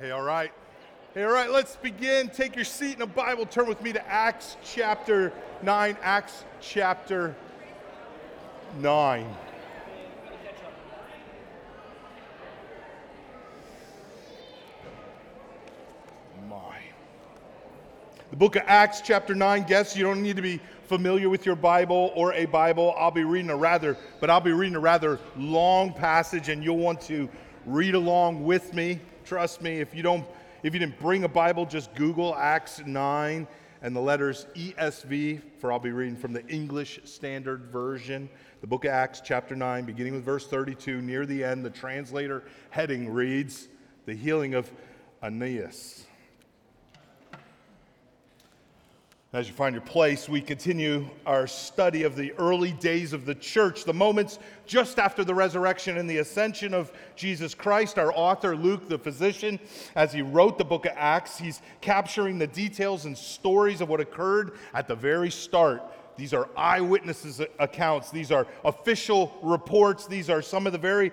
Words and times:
Hey, 0.00 0.12
all 0.12 0.22
right. 0.22 0.52
Hey, 1.12 1.24
all 1.24 1.32
right, 1.32 1.50
let's 1.50 1.74
begin. 1.74 2.28
Take 2.28 2.54
your 2.54 2.64
seat 2.64 2.94
in 2.94 3.02
a 3.02 3.06
Bible. 3.06 3.44
Turn 3.44 3.66
with 3.66 3.82
me 3.82 3.92
to 3.92 4.08
Acts 4.08 4.56
chapter 4.62 5.32
9. 5.64 5.96
Acts 6.02 6.44
chapter 6.60 7.34
9. 8.78 9.26
My. 16.48 16.76
The 18.30 18.36
book 18.36 18.54
of 18.54 18.62
Acts, 18.66 19.00
chapter 19.00 19.34
9. 19.34 19.64
Guess 19.64 19.96
you 19.96 20.04
don't 20.04 20.22
need 20.22 20.36
to 20.36 20.42
be 20.42 20.60
familiar 20.84 21.28
with 21.28 21.44
your 21.44 21.56
Bible 21.56 22.12
or 22.14 22.34
a 22.34 22.44
Bible. 22.44 22.94
I'll 22.96 23.10
be 23.10 23.24
reading 23.24 23.50
a 23.50 23.56
rather, 23.56 23.96
but 24.20 24.30
I'll 24.30 24.40
be 24.40 24.52
reading 24.52 24.76
a 24.76 24.80
rather 24.80 25.18
long 25.36 25.92
passage, 25.92 26.50
and 26.50 26.62
you'll 26.62 26.78
want 26.78 27.00
to 27.00 27.28
read 27.66 27.96
along 27.96 28.44
with 28.44 28.72
me. 28.74 29.00
Trust 29.28 29.60
me, 29.60 29.78
if 29.78 29.94
you 29.94 30.02
don't, 30.02 30.26
if 30.62 30.72
you 30.72 30.80
didn't 30.80 30.98
bring 30.98 31.24
a 31.24 31.28
Bible, 31.28 31.66
just 31.66 31.94
Google 31.94 32.34
Acts 32.34 32.80
9 32.86 33.46
and 33.82 33.94
the 33.94 34.00
letters 34.00 34.46
ESV, 34.54 35.42
for 35.58 35.70
I'll 35.70 35.78
be 35.78 35.90
reading 35.90 36.16
from 36.16 36.32
the 36.32 36.46
English 36.46 36.98
Standard 37.04 37.66
Version. 37.66 38.30
The 38.62 38.66
book 38.66 38.86
of 38.86 38.90
Acts, 38.92 39.20
chapter 39.22 39.54
9, 39.54 39.84
beginning 39.84 40.14
with 40.14 40.24
verse 40.24 40.46
32, 40.46 41.02
near 41.02 41.26
the 41.26 41.44
end, 41.44 41.62
the 41.62 41.68
translator 41.68 42.44
heading 42.70 43.06
reads, 43.06 43.68
The 44.06 44.14
healing 44.14 44.54
of 44.54 44.72
Aeneas. 45.22 46.06
As 49.34 49.46
you 49.46 49.52
find 49.52 49.74
your 49.74 49.82
place, 49.82 50.26
we 50.26 50.40
continue 50.40 51.06
our 51.26 51.46
study 51.46 52.04
of 52.04 52.16
the 52.16 52.32
early 52.38 52.72
days 52.72 53.12
of 53.12 53.26
the 53.26 53.34
church, 53.34 53.84
the 53.84 53.92
moments 53.92 54.38
just 54.64 54.98
after 54.98 55.22
the 55.22 55.34
resurrection 55.34 55.98
and 55.98 56.08
the 56.08 56.16
ascension 56.16 56.72
of 56.72 56.90
Jesus 57.14 57.54
Christ. 57.54 57.98
Our 57.98 58.10
author, 58.14 58.56
Luke, 58.56 58.88
the 58.88 58.96
physician, 58.96 59.60
as 59.94 60.14
he 60.14 60.22
wrote 60.22 60.56
the 60.56 60.64
book 60.64 60.86
of 60.86 60.92
Acts, 60.96 61.36
he's 61.36 61.60
capturing 61.82 62.38
the 62.38 62.46
details 62.46 63.04
and 63.04 63.18
stories 63.18 63.82
of 63.82 63.90
what 63.90 64.00
occurred 64.00 64.52
at 64.72 64.88
the 64.88 64.94
very 64.94 65.30
start. 65.30 65.82
These 66.16 66.32
are 66.32 66.48
eyewitnesses' 66.56 67.42
accounts, 67.58 68.10
these 68.10 68.32
are 68.32 68.46
official 68.64 69.38
reports, 69.42 70.06
these 70.06 70.30
are 70.30 70.40
some 70.40 70.66
of 70.66 70.72
the 70.72 70.78
very 70.78 71.12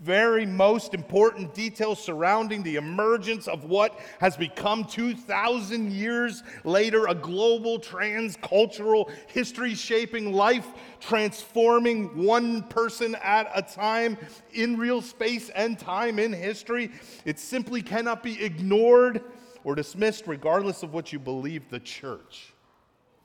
very 0.00 0.46
most 0.46 0.94
important 0.94 1.54
details 1.54 2.02
surrounding 2.02 2.62
the 2.62 2.76
emergence 2.76 3.48
of 3.48 3.64
what 3.64 3.98
has 4.20 4.36
become 4.36 4.84
2,000 4.84 5.92
years 5.92 6.42
later 6.64 7.06
a 7.06 7.14
global 7.14 7.78
transcultural 7.78 9.10
history 9.28 9.74
shaping 9.74 10.32
life 10.32 10.66
transforming 11.00 12.24
one 12.24 12.62
person 12.64 13.16
at 13.22 13.50
a 13.54 13.62
time 13.62 14.16
in 14.52 14.76
real 14.76 15.02
space 15.02 15.50
and 15.50 15.78
time 15.78 16.18
in 16.18 16.32
history. 16.32 16.90
It 17.24 17.38
simply 17.38 17.82
cannot 17.82 18.22
be 18.22 18.42
ignored 18.42 19.22
or 19.64 19.74
dismissed, 19.74 20.26
regardless 20.26 20.82
of 20.82 20.92
what 20.92 21.12
you 21.12 21.18
believe 21.18 21.68
the 21.70 21.80
church. 21.80 22.52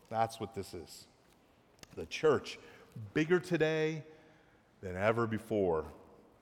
That's 0.10 0.40
what 0.40 0.54
this 0.54 0.74
is. 0.74 1.08
The 1.96 2.06
church, 2.06 2.60
bigger 3.14 3.40
today 3.40 4.04
than 4.82 4.96
ever 4.96 5.26
before 5.28 5.86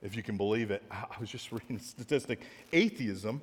if 0.02 0.16
you 0.16 0.22
can 0.22 0.36
believe 0.36 0.70
it. 0.70 0.82
I 0.90 1.06
was 1.20 1.30
just 1.30 1.52
reading 1.52 1.76
a 1.76 1.80
statistic. 1.80 2.42
Atheism, 2.72 3.40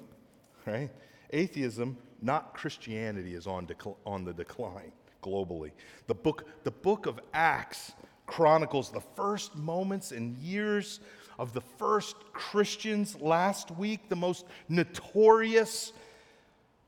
right? 0.65 0.89
Atheism, 1.31 1.97
not 2.21 2.53
Christianity, 2.53 3.33
is 3.33 3.47
on, 3.47 3.67
decl- 3.67 3.97
on 4.05 4.23
the 4.23 4.33
decline 4.33 4.91
globally. 5.21 5.71
The 6.07 6.13
book, 6.13 6.47
the 6.63 6.71
book 6.71 7.05
of 7.05 7.19
Acts 7.33 7.93
chronicles 8.25 8.89
the 8.91 9.01
first 9.15 9.55
moments 9.55 10.11
and 10.11 10.37
years 10.37 10.99
of 11.39 11.53
the 11.53 11.61
first 11.61 12.15
Christians 12.33 13.19
last 13.19 13.71
week, 13.71 14.09
the 14.09 14.15
most 14.15 14.45
notorious 14.69 15.93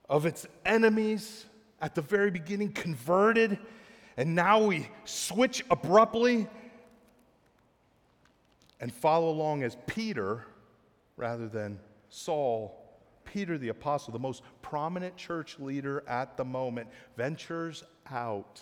of 0.10 0.26
its 0.26 0.46
enemies 0.66 1.46
at 1.81 1.96
the 1.96 2.02
very 2.02 2.31
beginning 2.31 2.72
converted. 2.72 3.58
And 4.18 4.36
now 4.36 4.64
we 4.64 4.88
switch 5.04 5.66
abruptly 5.70 6.48
and 8.80 8.94
follow 8.94 9.30
along 9.30 9.63
as 9.63 9.78
Peter 9.88 10.46
rather 11.18 11.47
than 11.47 11.80
Saul. 12.09 12.81
Peter 13.24 13.58
the 13.58 13.69
apostle, 13.69 14.13
the 14.13 14.19
most 14.19 14.44
prominent 14.62 15.16
church 15.18 15.59
leader 15.59 16.03
at 16.08 16.38
the 16.38 16.46
moment, 16.46 16.88
ventures 17.18 17.84
out 18.12 18.62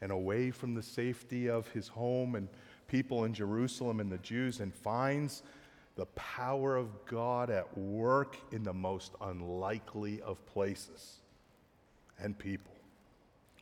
and 0.00 0.12
away 0.12 0.50
from 0.50 0.74
the 0.74 0.82
safety 0.82 1.48
of 1.48 1.68
his 1.68 1.88
home 1.88 2.34
and 2.34 2.48
people 2.86 3.24
in 3.24 3.32
Jerusalem 3.32 4.00
and 4.00 4.10
the 4.10 4.18
Jews 4.18 4.60
and 4.60 4.74
finds 4.74 5.42
the 5.96 6.06
power 6.06 6.76
of 6.76 7.04
God 7.04 7.50
at 7.50 7.76
work 7.76 8.36
in 8.52 8.62
the 8.62 8.72
most 8.72 9.12
unlikely 9.20 10.22
of 10.22 10.44
places 10.46 11.16
and 12.18 12.38
people. 12.38 12.72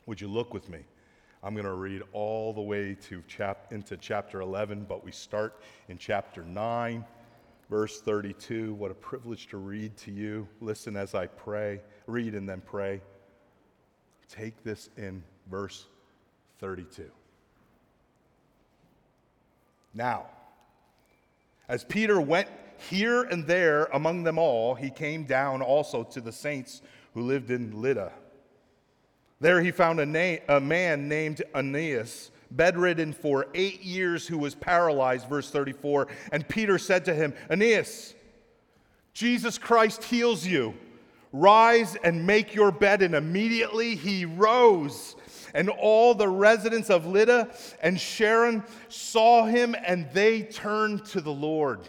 Would 0.05 0.21
you 0.21 0.27
look 0.27 0.53
with 0.53 0.69
me? 0.69 0.79
I'm 1.41 1.53
going 1.53 1.65
to 1.65 1.73
read 1.73 2.01
all 2.11 2.53
the 2.53 2.61
way 2.61 2.97
to 3.07 3.23
chap- 3.27 3.71
into 3.71 3.95
chapter 3.95 4.41
11, 4.41 4.85
but 4.89 5.05
we 5.05 5.11
start 5.11 5.61
in 5.87 5.97
chapter 5.97 6.43
9, 6.43 7.05
verse 7.69 8.01
32. 8.01 8.73
What 8.73 8.91
a 8.91 8.95
privilege 8.95 9.47
to 9.47 9.57
read 9.57 9.95
to 9.97 10.11
you. 10.11 10.47
Listen 10.59 10.97
as 10.97 11.15
I 11.15 11.27
pray, 11.27 11.79
read 12.07 12.35
and 12.35 12.47
then 12.47 12.61
pray. 12.61 13.01
Take 14.27 14.63
this 14.63 14.89
in 14.97 15.23
verse 15.49 15.85
32. 16.59 17.09
Now, 19.93 20.25
as 21.69 21.85
Peter 21.85 22.19
went 22.19 22.49
here 22.89 23.23
and 23.23 23.47
there 23.47 23.85
among 23.93 24.23
them 24.23 24.37
all, 24.37 24.75
he 24.75 24.89
came 24.89 25.23
down 25.23 25.61
also 25.61 26.03
to 26.03 26.19
the 26.19 26.31
saints 26.31 26.81
who 27.13 27.21
lived 27.21 27.49
in 27.49 27.81
Lydda 27.81 28.11
there 29.39 29.61
he 29.61 29.71
found 29.71 29.99
a, 29.99 30.05
na- 30.05 30.43
a 30.47 30.59
man 30.59 31.07
named 31.07 31.41
Aeneas, 31.55 32.31
bedridden 32.51 33.13
for 33.13 33.47
eight 33.53 33.81
years, 33.81 34.27
who 34.27 34.37
was 34.37 34.55
paralyzed, 34.55 35.29
verse 35.29 35.49
34. 35.49 36.07
And 36.31 36.47
Peter 36.47 36.77
said 36.77 37.05
to 37.05 37.13
him, 37.13 37.33
Aeneas, 37.49 38.15
Jesus 39.13 39.57
Christ 39.57 40.03
heals 40.03 40.45
you. 40.45 40.73
Rise 41.31 41.95
and 42.03 42.25
make 42.25 42.55
your 42.55 42.71
bed. 42.71 43.01
And 43.01 43.15
immediately 43.15 43.95
he 43.95 44.25
rose. 44.25 45.15
And 45.53 45.69
all 45.69 46.13
the 46.13 46.27
residents 46.27 46.89
of 46.89 47.05
Lydda 47.05 47.49
and 47.81 47.99
Sharon 47.99 48.63
saw 48.87 49.45
him, 49.45 49.75
and 49.85 50.09
they 50.11 50.43
turned 50.43 51.05
to 51.05 51.21
the 51.21 51.31
Lord. 51.31 51.87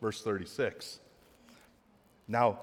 Verse 0.00 0.22
36. 0.22 1.00
Now, 2.26 2.58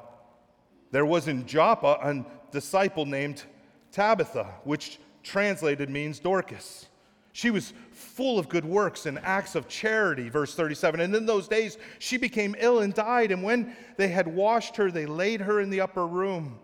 there 0.91 1.05
was 1.05 1.27
in 1.27 1.45
Joppa 1.45 1.97
a 2.01 2.25
disciple 2.51 3.05
named 3.05 3.43
Tabitha, 3.91 4.47
which 4.63 4.99
translated 5.23 5.89
means 5.89 6.19
Dorcas. 6.19 6.87
She 7.33 7.49
was 7.49 7.73
full 7.91 8.37
of 8.37 8.49
good 8.49 8.65
works 8.65 9.05
and 9.05 9.17
acts 9.19 9.55
of 9.55 9.67
charity, 9.67 10.27
verse 10.29 10.53
37. 10.53 10.99
And 10.99 11.15
in 11.15 11.25
those 11.25 11.47
days 11.47 11.77
she 11.99 12.17
became 12.17 12.55
ill 12.59 12.79
and 12.79 12.93
died. 12.93 13.31
And 13.31 13.41
when 13.41 13.75
they 13.97 14.09
had 14.09 14.27
washed 14.27 14.75
her, 14.75 14.91
they 14.91 15.05
laid 15.05 15.41
her 15.41 15.61
in 15.61 15.69
the 15.69 15.81
upper 15.81 16.05
room. 16.05 16.59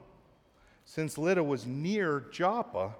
Since 0.83 1.17
Lydda 1.17 1.43
was 1.43 1.65
near 1.65 2.25
Joppa, 2.31 2.95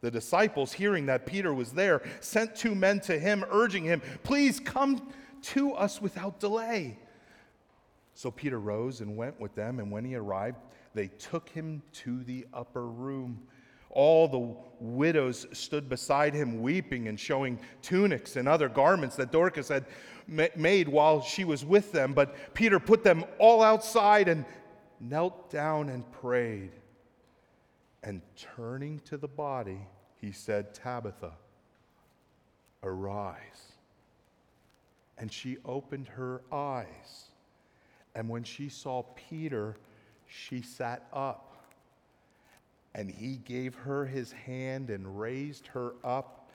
the 0.00 0.10
disciples, 0.10 0.72
hearing 0.72 1.06
that 1.06 1.26
Peter 1.26 1.52
was 1.52 1.72
there, 1.72 2.02
sent 2.20 2.54
two 2.54 2.74
men 2.74 3.00
to 3.00 3.18
him, 3.18 3.44
urging 3.50 3.84
him, 3.84 4.02
Please 4.22 4.60
come 4.60 5.12
to 5.42 5.72
us 5.72 6.00
without 6.00 6.40
delay. 6.40 6.98
So 8.14 8.30
Peter 8.30 8.60
rose 8.60 9.00
and 9.00 9.16
went 9.16 9.40
with 9.40 9.54
them. 9.54 9.78
And 9.78 9.90
when 9.90 10.04
he 10.04 10.14
arrived, 10.14 10.58
they 10.94 11.08
took 11.08 11.48
him 11.48 11.82
to 11.92 12.22
the 12.22 12.46
upper 12.54 12.86
room. 12.86 13.42
All 13.94 14.28
the 14.28 14.56
widows 14.80 15.46
stood 15.52 15.88
beside 15.88 16.34
him, 16.34 16.60
weeping 16.60 17.08
and 17.08 17.18
showing 17.18 17.58
tunics 17.80 18.36
and 18.36 18.46
other 18.46 18.68
garments 18.68 19.16
that 19.16 19.32
Dorcas 19.32 19.68
had 19.68 19.86
made 20.26 20.88
while 20.88 21.22
she 21.22 21.44
was 21.44 21.64
with 21.64 21.92
them. 21.92 22.12
But 22.12 22.54
Peter 22.54 22.78
put 22.78 23.02
them 23.02 23.24
all 23.38 23.62
outside 23.62 24.28
and 24.28 24.44
knelt 25.00 25.50
down 25.50 25.88
and 25.88 26.10
prayed. 26.12 26.72
And 28.02 28.20
turning 28.36 28.98
to 29.06 29.16
the 29.16 29.28
body, 29.28 29.78
he 30.20 30.32
said, 30.32 30.74
Tabitha, 30.74 31.32
arise. 32.82 33.72
And 35.16 35.32
she 35.32 35.58
opened 35.64 36.08
her 36.08 36.42
eyes. 36.52 37.30
And 38.14 38.28
when 38.28 38.44
she 38.44 38.68
saw 38.68 39.04
Peter, 39.30 39.76
she 40.26 40.60
sat 40.60 41.06
up. 41.12 41.53
And 42.94 43.10
he 43.10 43.36
gave 43.36 43.74
her 43.74 44.06
his 44.06 44.32
hand 44.32 44.90
and 44.90 45.18
raised 45.18 45.66
her 45.68 45.94
up. 46.04 46.48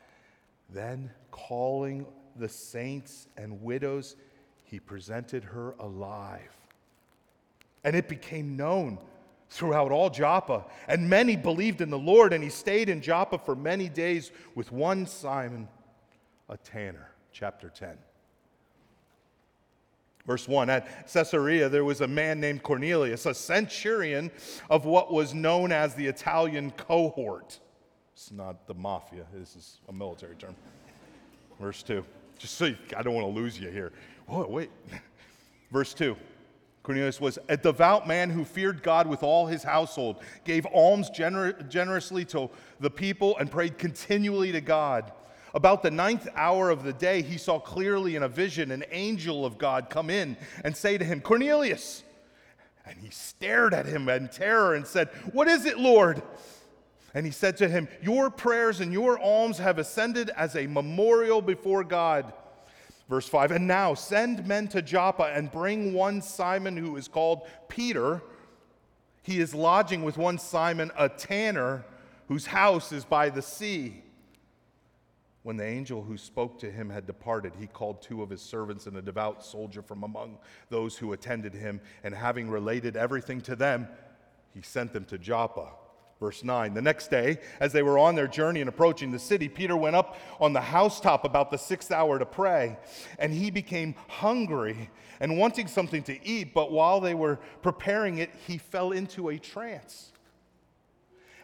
Then, 0.69 1.11
calling 1.31 2.05
the 2.35 2.47
saints 2.47 3.27
and 3.35 3.61
widows, 3.61 4.15
he 4.63 4.79
presented 4.79 5.43
her 5.43 5.75
alive. 5.79 6.55
And 7.83 7.95
it 7.95 8.07
became 8.07 8.55
known 8.55 8.99
throughout 9.49 9.91
all 9.91 10.09
Joppa. 10.09 10.65
And 10.87 11.09
many 11.09 11.35
believed 11.35 11.81
in 11.81 11.89
the 11.89 11.97
Lord, 11.97 12.33
and 12.33 12.43
he 12.43 12.49
stayed 12.49 12.87
in 12.87 13.01
Joppa 13.01 13.37
for 13.37 13.55
many 13.55 13.89
days 13.89 14.31
with 14.55 14.71
one 14.71 15.05
Simon, 15.05 15.67
a 16.47 16.57
tanner. 16.57 17.09
Chapter 17.31 17.69
10. 17.69 17.97
Verse 20.29 20.47
1 20.47 20.69
At 20.69 21.11
Caesarea, 21.11 21.69
there 21.69 21.83
was 21.83 22.01
a 22.01 22.07
man 22.07 22.39
named 22.39 22.61
Cornelius, 22.61 23.25
a 23.25 23.33
centurion 23.33 24.29
of 24.69 24.85
what 24.85 25.11
was 25.11 25.33
known 25.33 25.71
as 25.71 25.95
the 25.95 26.05
Italian 26.05 26.69
cohort. 26.69 27.59
It's 28.13 28.31
not 28.31 28.67
the 28.67 28.75
mafia, 28.75 29.25
this 29.33 29.55
is 29.55 29.79
a 29.89 29.91
military 29.91 30.35
term. 30.35 30.55
Verse 31.59 31.81
2. 31.81 32.05
Just 32.37 32.59
so 32.59 32.65
you, 32.65 32.77
I 32.95 33.01
don't 33.01 33.15
want 33.15 33.25
to 33.25 33.33
lose 33.33 33.59
you 33.59 33.71
here. 33.71 33.91
Whoa, 34.27 34.45
wait. 34.47 34.69
Verse 35.71 35.95
2. 35.95 36.15
Cornelius 36.83 37.19
was 37.19 37.39
a 37.49 37.57
devout 37.57 38.07
man 38.07 38.29
who 38.29 38.45
feared 38.45 38.83
God 38.83 39.07
with 39.07 39.23
all 39.23 39.47
his 39.47 39.63
household, 39.63 40.17
gave 40.45 40.63
alms 40.67 41.09
gener- 41.09 41.67
generously 41.69 42.23
to 42.25 42.51
the 42.79 42.91
people, 42.91 43.35
and 43.39 43.49
prayed 43.49 43.79
continually 43.79 44.51
to 44.51 44.61
God. 44.61 45.11
About 45.53 45.81
the 45.81 45.91
ninth 45.91 46.27
hour 46.35 46.69
of 46.69 46.83
the 46.83 46.93
day, 46.93 47.21
he 47.21 47.37
saw 47.37 47.59
clearly 47.59 48.15
in 48.15 48.23
a 48.23 48.27
vision 48.27 48.71
an 48.71 48.83
angel 48.91 49.45
of 49.45 49.57
God 49.57 49.89
come 49.89 50.09
in 50.09 50.37
and 50.63 50.75
say 50.75 50.97
to 50.97 51.05
him, 51.05 51.21
Cornelius. 51.21 52.03
And 52.85 52.99
he 52.99 53.09
stared 53.09 53.73
at 53.73 53.85
him 53.85 54.09
in 54.09 54.29
terror 54.29 54.75
and 54.75 54.85
said, 54.85 55.09
What 55.31 55.47
is 55.47 55.65
it, 55.65 55.77
Lord? 55.77 56.21
And 57.13 57.25
he 57.25 57.31
said 57.31 57.57
to 57.57 57.67
him, 57.67 57.87
Your 58.01 58.29
prayers 58.29 58.79
and 58.79 58.93
your 58.93 59.19
alms 59.19 59.57
have 59.57 59.79
ascended 59.79 60.29
as 60.35 60.55
a 60.55 60.67
memorial 60.67 61.41
before 61.41 61.83
God. 61.83 62.31
Verse 63.09 63.27
5 63.27 63.51
And 63.51 63.67
now 63.67 63.95
send 63.95 64.45
men 64.45 64.67
to 64.69 64.81
Joppa 64.81 65.31
and 65.33 65.51
bring 65.51 65.93
one 65.93 66.21
Simon 66.21 66.77
who 66.77 66.95
is 66.95 67.07
called 67.07 67.47
Peter. 67.67 68.21
He 69.23 69.39
is 69.39 69.53
lodging 69.53 70.03
with 70.03 70.17
one 70.17 70.37
Simon, 70.37 70.91
a 70.97 71.09
tanner, 71.09 71.85
whose 72.27 72.45
house 72.45 72.91
is 72.91 73.05
by 73.05 73.29
the 73.29 73.41
sea. 73.41 74.03
When 75.49 75.57
the 75.57 75.65
angel 75.65 76.03
who 76.03 76.15
spoke 76.15 76.59
to 76.59 76.69
him 76.69 76.91
had 76.91 77.07
departed, 77.07 77.53
he 77.59 77.65
called 77.65 78.03
two 78.03 78.21
of 78.21 78.29
his 78.29 78.39
servants 78.39 78.85
and 78.85 78.95
a 78.97 79.01
devout 79.01 79.43
soldier 79.43 79.81
from 79.81 80.03
among 80.03 80.37
those 80.69 80.95
who 80.95 81.13
attended 81.13 81.55
him, 81.55 81.81
and 82.03 82.13
having 82.13 82.51
related 82.51 82.95
everything 82.95 83.41
to 83.41 83.55
them, 83.55 83.87
he 84.53 84.61
sent 84.61 84.93
them 84.93 85.05
to 85.05 85.17
Joppa. 85.17 85.69
Verse 86.19 86.43
9 86.43 86.75
The 86.75 86.83
next 86.83 87.09
day, 87.09 87.39
as 87.59 87.73
they 87.73 87.81
were 87.81 87.97
on 87.97 88.13
their 88.13 88.27
journey 88.27 88.59
and 88.59 88.69
approaching 88.69 89.09
the 89.09 89.17
city, 89.17 89.49
Peter 89.49 89.75
went 89.75 89.95
up 89.95 90.17
on 90.39 90.53
the 90.53 90.61
housetop 90.61 91.25
about 91.25 91.49
the 91.49 91.57
sixth 91.57 91.91
hour 91.91 92.19
to 92.19 92.27
pray. 92.27 92.77
And 93.17 93.33
he 93.33 93.49
became 93.49 93.95
hungry 94.07 94.91
and 95.19 95.35
wanting 95.35 95.65
something 95.65 96.03
to 96.03 96.23
eat, 96.23 96.53
but 96.53 96.71
while 96.71 96.99
they 96.99 97.15
were 97.15 97.39
preparing 97.63 98.19
it, 98.19 98.29
he 98.45 98.59
fell 98.59 98.91
into 98.91 99.29
a 99.29 99.39
trance 99.39 100.11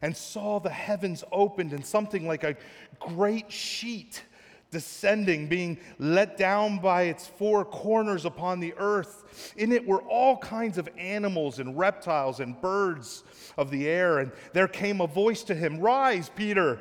and 0.02 0.16
saw 0.16 0.60
the 0.60 0.70
heavens 0.70 1.24
opened 1.32 1.74
and 1.74 1.86
something 1.86 2.28
like 2.28 2.44
a 2.44 2.56
great 3.00 3.52
sheet 3.52 4.24
descending, 4.72 5.48
being 5.48 5.78
let 6.00 6.36
down 6.36 6.80
by 6.80 7.04
its 7.04 7.26
four 7.26 7.64
corners 7.64 8.26
upon 8.26 8.60
the 8.60 8.74
earth. 8.78 9.54
In 9.56 9.72
it 9.72 9.88
were 9.88 10.02
all 10.02 10.38
kinds 10.38 10.78
of 10.78 10.90
animals 10.98 11.60
and 11.60 11.78
reptiles 11.78 12.42
and 12.42 12.60
birds 12.60 13.24
of 13.58 13.72
the 13.72 13.88
air. 13.88 14.20
And 14.20 14.34
there 14.52 14.68
came 14.68 15.00
a 15.00 15.08
voice 15.08 15.44
to 15.44 15.56
him 15.56 15.80
Rise, 15.80 16.30
Peter. 16.36 16.80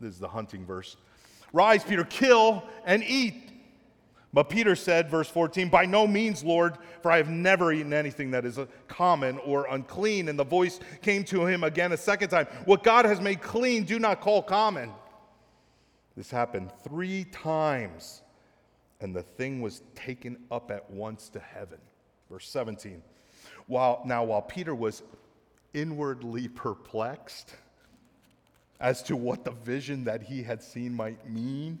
This 0.00 0.14
is 0.14 0.18
the 0.18 0.28
hunting 0.28 0.64
verse. 0.64 0.96
Rise, 1.52 1.84
Peter, 1.84 2.04
kill 2.04 2.64
and 2.84 3.04
eat. 3.04 3.47
But 4.32 4.50
Peter 4.50 4.76
said, 4.76 5.08
verse 5.08 5.28
14, 5.28 5.70
By 5.70 5.86
no 5.86 6.06
means, 6.06 6.44
Lord, 6.44 6.76
for 7.02 7.10
I 7.10 7.16
have 7.16 7.30
never 7.30 7.72
eaten 7.72 7.94
anything 7.94 8.30
that 8.32 8.44
is 8.44 8.58
common 8.86 9.38
or 9.38 9.66
unclean. 9.70 10.28
And 10.28 10.38
the 10.38 10.44
voice 10.44 10.80
came 11.00 11.24
to 11.24 11.46
him 11.46 11.64
again 11.64 11.92
a 11.92 11.96
second 11.96 12.28
time 12.28 12.46
What 12.66 12.82
God 12.82 13.04
has 13.06 13.20
made 13.20 13.40
clean, 13.40 13.84
do 13.84 13.98
not 13.98 14.20
call 14.20 14.42
common. 14.42 14.92
This 16.16 16.30
happened 16.30 16.72
three 16.82 17.24
times, 17.24 18.22
and 19.00 19.14
the 19.14 19.22
thing 19.22 19.62
was 19.62 19.82
taken 19.94 20.36
up 20.50 20.70
at 20.70 20.90
once 20.90 21.28
to 21.30 21.38
heaven. 21.38 21.78
Verse 22.30 22.48
17. 22.48 23.02
While, 23.66 24.02
now, 24.04 24.24
while 24.24 24.42
Peter 24.42 24.74
was 24.74 25.02
inwardly 25.72 26.48
perplexed 26.48 27.54
as 28.80 29.02
to 29.04 29.16
what 29.16 29.44
the 29.44 29.50
vision 29.52 30.04
that 30.04 30.22
he 30.22 30.42
had 30.42 30.62
seen 30.62 30.94
might 30.94 31.28
mean, 31.28 31.80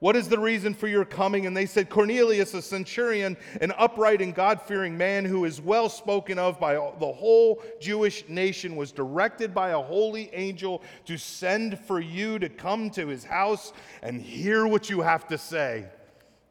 What 0.00 0.16
is 0.16 0.28
the 0.28 0.38
reason 0.38 0.72
for 0.72 0.88
your 0.88 1.04
coming? 1.04 1.46
And 1.46 1.54
they 1.54 1.66
said, 1.66 1.90
Cornelius, 1.90 2.54
a 2.54 2.62
centurion, 2.62 3.36
an 3.60 3.72
upright 3.76 4.22
and 4.22 4.34
God 4.34 4.62
fearing 4.62 4.96
man 4.96 5.26
who 5.26 5.44
is 5.44 5.60
well 5.60 5.90
spoken 5.90 6.38
of 6.38 6.58
by 6.58 6.74
the 6.74 7.12
whole 7.12 7.62
Jewish 7.80 8.26
nation, 8.26 8.76
was 8.76 8.92
directed 8.92 9.54
by 9.54 9.70
a 9.70 9.78
holy 9.78 10.30
angel 10.32 10.82
to 11.04 11.18
send 11.18 11.78
for 11.80 12.00
you 12.00 12.38
to 12.38 12.48
come 12.48 12.88
to 12.90 13.08
his 13.08 13.24
house 13.24 13.74
and 14.02 14.22
hear 14.22 14.66
what 14.66 14.88
you 14.88 15.02
have 15.02 15.28
to 15.28 15.36
say. 15.36 15.84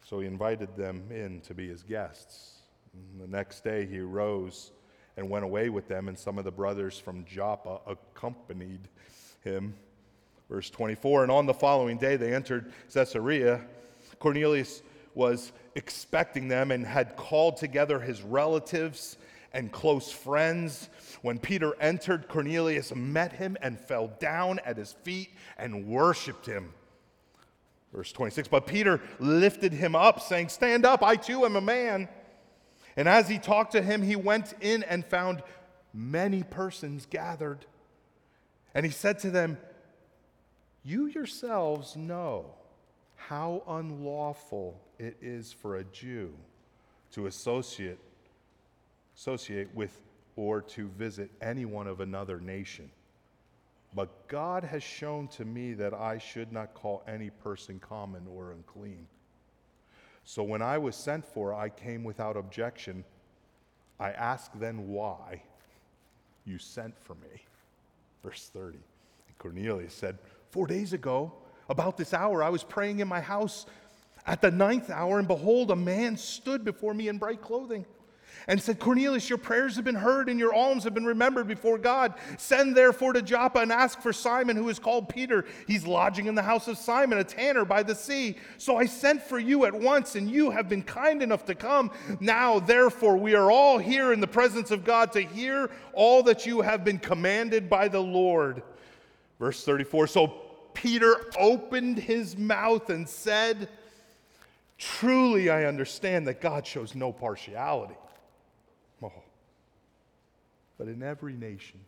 so 0.04 0.20
he 0.20 0.28
invited 0.28 0.76
them 0.76 1.06
in 1.10 1.40
to 1.42 1.54
be 1.54 1.70
his 1.70 1.84
guests. 1.84 2.56
And 2.94 3.22
the 3.22 3.28
next 3.28 3.64
day 3.64 3.86
he 3.86 4.00
rose 4.00 4.74
and 5.16 5.30
went 5.30 5.46
away 5.46 5.70
with 5.70 5.88
them, 5.88 6.10
and 6.10 6.20
some 6.20 6.38
of 6.38 6.44
the 6.44 6.52
brothers 6.52 7.00
from 7.00 7.24
Joppa 7.24 7.80
accompanied 7.88 8.90
him. 9.42 9.76
Verse 10.50 10.70
24 10.70 11.24
And 11.24 11.32
on 11.32 11.46
the 11.46 11.54
following 11.54 11.98
day 11.98 12.16
they 12.16 12.34
entered 12.34 12.72
Caesarea. 12.94 13.62
Cornelius 14.20 14.82
was 15.14 15.52
expecting 15.76 16.48
them 16.48 16.72
and 16.72 16.86
had 16.86 17.16
called 17.16 17.58
together 17.58 18.00
his 18.00 18.22
relatives 18.22 19.18
and 19.54 19.72
close 19.72 20.12
friends. 20.12 20.90
When 21.22 21.40
Peter 21.40 21.74
entered, 21.80 22.28
Cornelius 22.28 22.94
met 22.94 23.34
him 23.34 23.58
and 23.62 23.80
fell 23.80 24.12
down 24.20 24.60
at 24.66 24.78
his 24.78 24.92
feet 25.04 25.30
and 25.58 25.88
worshiped 25.88 26.46
him. 26.46 26.74
Verse 27.94 28.12
26 28.12 28.50
But 28.50 28.68
Peter 28.68 29.02
lifted 29.20 29.72
him 29.72 29.96
up, 29.96 30.22
saying, 30.22 30.50
Stand 30.50 30.86
up, 30.86 31.02
I 31.02 31.16
too 31.16 31.46
am 31.46 31.56
a 31.56 31.62
man. 31.62 32.10
And 32.98 33.10
as 33.10 33.28
he 33.28 33.40
talked 33.40 33.72
to 33.72 33.82
him, 33.82 34.02
he 34.02 34.16
went 34.16 34.54
in 34.62 34.84
and 34.84 35.06
found 35.06 35.42
many 35.94 36.44
persons 36.44 37.06
gathered. 37.10 37.66
And 38.74 38.86
he 38.86 38.92
said 38.92 39.20
to 39.20 39.32
them, 39.32 39.58
you 40.86 41.08
yourselves 41.08 41.96
know 41.96 42.46
how 43.16 43.64
unlawful 43.68 44.80
it 45.00 45.18
is 45.20 45.52
for 45.52 45.78
a 45.78 45.84
Jew 45.86 46.32
to 47.12 47.26
associate, 47.26 47.98
associate 49.18 49.68
with 49.74 50.00
or 50.36 50.62
to 50.62 50.88
visit 50.90 51.32
anyone 51.42 51.88
of 51.88 52.02
another 52.02 52.40
nation. 52.40 52.92
But 53.96 54.28
God 54.28 54.64
has 54.64 54.84
shown 54.84 55.28
to 55.30 55.46
me 55.46 55.74
that 55.74 55.94
I 55.94 56.18
should 56.18 56.52
not 56.52 56.74
call 56.74 57.02
any 57.08 57.30
person 57.30 57.80
common 57.80 58.28
or 58.28 58.52
unclean. 58.52 59.08
So 60.26 60.44
when 60.44 60.62
I 60.62 60.78
was 60.78 60.96
sent 60.96 61.26
for, 61.26 61.54
I 61.54 61.70
came 61.70 62.04
without 62.04 62.36
objection. 62.36 63.06
I 64.00 64.12
asked 64.12 64.60
then 64.60 64.90
why 64.90 65.42
you 66.46 66.58
sent 66.58 66.94
for 67.00 67.16
me. 67.16 67.44
Verse 68.22 68.50
30. 68.54 68.78
And 69.28 69.38
Cornelius 69.40 69.94
said, 69.94 70.18
Four 70.56 70.68
days 70.68 70.94
ago, 70.94 71.34
about 71.68 71.98
this 71.98 72.14
hour, 72.14 72.42
I 72.42 72.48
was 72.48 72.64
praying 72.64 73.02
in 73.02 73.10
my 73.10 73.20
house 73.20 73.66
at 74.26 74.40
the 74.40 74.50
ninth 74.50 74.90
hour, 74.90 75.20
and 75.20 75.28
behold, 75.28 75.70
a 75.70 75.76
man 75.76 76.16
stood 76.16 76.64
before 76.64 76.94
me 76.94 77.10
in 77.10 77.18
bright 77.18 77.42
clothing 77.42 77.86
and 78.48 78.62
said, 78.62 78.80
Cornelius, 78.80 79.28
your 79.28 79.38
prayers 79.38 79.76
have 79.76 79.84
been 79.84 79.96
heard 79.96 80.30
and 80.30 80.40
your 80.40 80.54
alms 80.54 80.86
have 80.86 80.94
been 80.94 81.06
remembered 81.06 81.50
before 81.50 81.78
God. 81.78 82.14
Send 82.38 82.74
therefore 82.74 83.12
to 83.12 83.22
Joppa 83.22 83.60
and 83.60 83.70
ask 83.70 84.00
for 84.00 84.14
Simon, 84.14 84.56
who 84.56 84.70
is 84.70 84.80
called 84.80 85.10
Peter. 85.10 85.44
He's 85.68 85.86
lodging 85.86 86.28
in 86.28 86.36
the 86.36 86.42
house 86.42 86.70
of 86.70 86.78
Simon, 86.78 87.18
a 87.18 87.26
tanner 87.26 87.66
by 87.66 87.84
the 87.84 87.94
sea. 87.94 88.38
So 88.58 88.78
I 88.78 88.86
sent 88.86 89.22
for 89.22 89.40
you 89.40 89.66
at 89.66 89.74
once, 89.74 90.16
and 90.16 90.32
you 90.32 90.52
have 90.52 90.70
been 90.70 90.84
kind 90.84 91.22
enough 91.22 91.44
to 91.48 91.56
come. 91.56 91.92
Now, 92.22 92.62
therefore, 92.62 93.18
we 93.18 93.36
are 93.36 93.52
all 93.52 93.78
here 93.78 94.14
in 94.14 94.22
the 94.22 94.26
presence 94.28 94.72
of 94.72 94.86
God 94.86 95.12
to 95.12 95.22
hear 95.22 95.70
all 95.92 96.24
that 96.24 96.46
you 96.46 96.62
have 96.62 96.86
been 96.86 97.00
commanded 97.00 97.70
by 97.70 97.90
the 97.90 98.02
Lord. 98.02 98.64
Verse 99.40 99.64
34 99.64 100.08
So 100.08 100.45
Peter 100.76 101.16
opened 101.40 101.98
his 101.98 102.38
mouth 102.38 102.92
and 102.92 103.10
said, 103.10 103.68
Truly, 104.78 105.50
I 105.50 105.66
understand 105.66 106.28
that 106.28 106.42
God 106.42 106.68
shows 106.68 106.94
no 106.94 107.12
partiality. 107.12 107.96
Oh. 109.02 109.12
But 110.78 110.88
in 110.88 111.02
every 111.02 111.34
nation, 111.34 111.80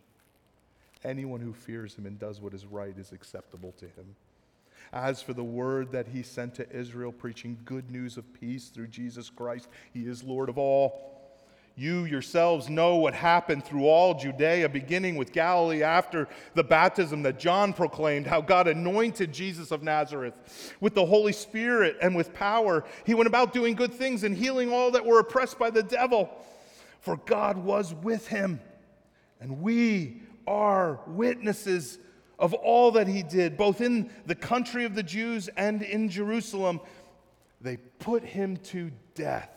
anyone 1.04 1.42
who 1.42 1.54
fears 1.54 1.96
him 1.96 2.06
and 2.06 2.18
does 2.18 2.42
what 2.42 2.54
is 2.54 2.66
right 2.66 2.98
is 2.98 3.12
acceptable 3.12 3.74
to 3.80 3.86
him. 3.86 4.16
As 4.94 5.22
for 5.22 5.34
the 5.34 5.44
word 5.44 5.92
that 5.92 6.08
he 6.08 6.24
sent 6.24 6.56
to 6.56 6.70
Israel, 6.72 7.12
preaching 7.12 7.58
good 7.66 7.92
news 7.92 8.16
of 8.18 8.34
peace 8.34 8.70
through 8.70 8.88
Jesus 8.88 9.30
Christ, 9.30 9.68
he 9.94 10.08
is 10.08 10.24
Lord 10.24 10.48
of 10.48 10.58
all. 10.58 11.17
You 11.80 12.06
yourselves 12.06 12.70
know 12.70 12.96
what 12.96 13.14
happened 13.14 13.64
through 13.64 13.86
all 13.86 14.16
Judea, 14.16 14.68
beginning 14.68 15.16
with 15.16 15.32
Galilee 15.32 15.84
after 15.84 16.28
the 16.56 16.64
baptism 16.64 17.22
that 17.22 17.38
John 17.38 17.72
proclaimed, 17.72 18.26
how 18.26 18.42
God 18.42 18.68
anointed 18.68 19.32
Jesus 19.32 19.70
of 19.70 19.84
Nazareth 19.84 20.74
with 20.80 20.96
the 20.96 21.06
Holy 21.06 21.34
Spirit 21.34 21.96
and 22.02 22.16
with 22.16 22.34
power. 22.34 22.84
He 23.06 23.14
went 23.14 23.28
about 23.28 23.54
doing 23.54 23.76
good 23.76 23.94
things 23.94 24.24
and 24.24 24.36
healing 24.36 24.74
all 24.74 24.90
that 24.90 25.06
were 25.06 25.20
oppressed 25.20 25.60
by 25.60 25.70
the 25.70 25.84
devil, 25.84 26.32
for 27.00 27.16
God 27.16 27.58
was 27.58 27.94
with 27.94 28.28
him. 28.28 28.60
And 29.40 29.62
we 29.62 30.24
are 30.48 31.00
witnesses 31.06 32.00
of 32.40 32.56
all 32.56 32.94
that 32.94 33.08
he 33.08 33.22
did, 33.22 33.56
both 33.56 33.82
in 33.82 34.10
the 34.26 34.34
country 34.34 34.84
of 34.84 34.96
the 34.96 35.04
Jews 35.04 35.48
and 35.56 35.84
in 35.84 36.10
Jerusalem. 36.10 36.82
They 37.62 37.78
put 37.78 38.24
him 38.24 38.58
to 38.58 38.92
death 39.14 39.57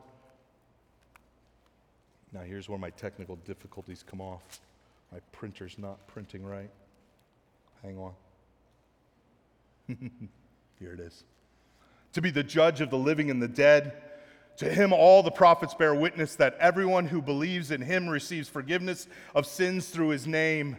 now, 2.33 2.41
here's 2.41 2.69
where 2.69 2.79
my 2.79 2.91
technical 2.91 3.35
difficulties 3.37 4.03
come 4.07 4.21
off. 4.21 4.61
My 5.11 5.19
printer's 5.33 5.77
not 5.77 6.07
printing 6.07 6.45
right. 6.45 6.69
Hang 7.83 7.97
on. 7.97 8.13
Here 10.79 10.93
it 10.93 11.01
is. 11.01 11.23
To 12.13 12.21
be 12.21 12.29
the 12.29 12.43
judge 12.43 12.79
of 12.79 12.89
the 12.89 12.97
living 12.97 13.29
and 13.29 13.41
the 13.41 13.47
dead. 13.47 14.01
To 14.57 14.69
him, 14.69 14.93
all 14.93 15.23
the 15.23 15.31
prophets 15.31 15.73
bear 15.73 15.93
witness 15.93 16.35
that 16.35 16.55
everyone 16.59 17.07
who 17.07 17.21
believes 17.21 17.71
in 17.71 17.81
him 17.81 18.07
receives 18.07 18.47
forgiveness 18.47 19.07
of 19.35 19.45
sins 19.45 19.89
through 19.89 20.09
his 20.09 20.27
name. 20.27 20.77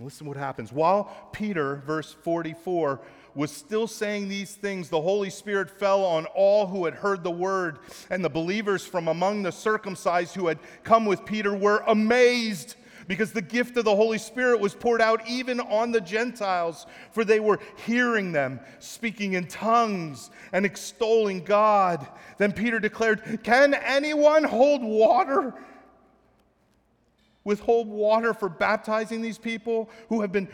Listen 0.00 0.26
what 0.26 0.36
happens. 0.36 0.72
While 0.72 1.12
Peter, 1.32 1.82
verse 1.86 2.12
44, 2.22 3.00
was 3.34 3.50
still 3.50 3.86
saying 3.86 4.28
these 4.28 4.54
things, 4.54 4.88
the 4.88 5.00
Holy 5.00 5.30
Spirit 5.30 5.70
fell 5.70 6.04
on 6.04 6.26
all 6.26 6.66
who 6.66 6.84
had 6.84 6.94
heard 6.94 7.22
the 7.22 7.30
word, 7.30 7.78
and 8.10 8.24
the 8.24 8.30
believers 8.30 8.84
from 8.84 9.08
among 9.08 9.42
the 9.42 9.52
circumcised 9.52 10.34
who 10.34 10.48
had 10.48 10.58
come 10.82 11.06
with 11.06 11.24
Peter 11.24 11.54
were 11.54 11.82
amazed 11.86 12.76
because 13.06 13.32
the 13.32 13.42
gift 13.42 13.76
of 13.76 13.84
the 13.84 13.96
Holy 13.96 14.18
Spirit 14.18 14.60
was 14.60 14.74
poured 14.74 15.00
out 15.00 15.20
even 15.28 15.58
on 15.58 15.90
the 15.90 16.00
Gentiles, 16.00 16.86
for 17.10 17.24
they 17.24 17.40
were 17.40 17.58
hearing 17.84 18.30
them 18.30 18.60
speaking 18.78 19.32
in 19.32 19.48
tongues 19.48 20.30
and 20.52 20.64
extolling 20.64 21.42
God. 21.42 22.06
Then 22.38 22.52
Peter 22.52 22.78
declared, 22.78 23.40
Can 23.42 23.74
anyone 23.74 24.44
hold 24.44 24.82
water? 24.82 25.54
withhold 27.44 27.88
water 27.88 28.34
for 28.34 28.48
baptizing 28.48 29.22
these 29.22 29.38
people 29.38 29.88
who 30.08 30.20
have, 30.20 30.30
been, 30.32 30.48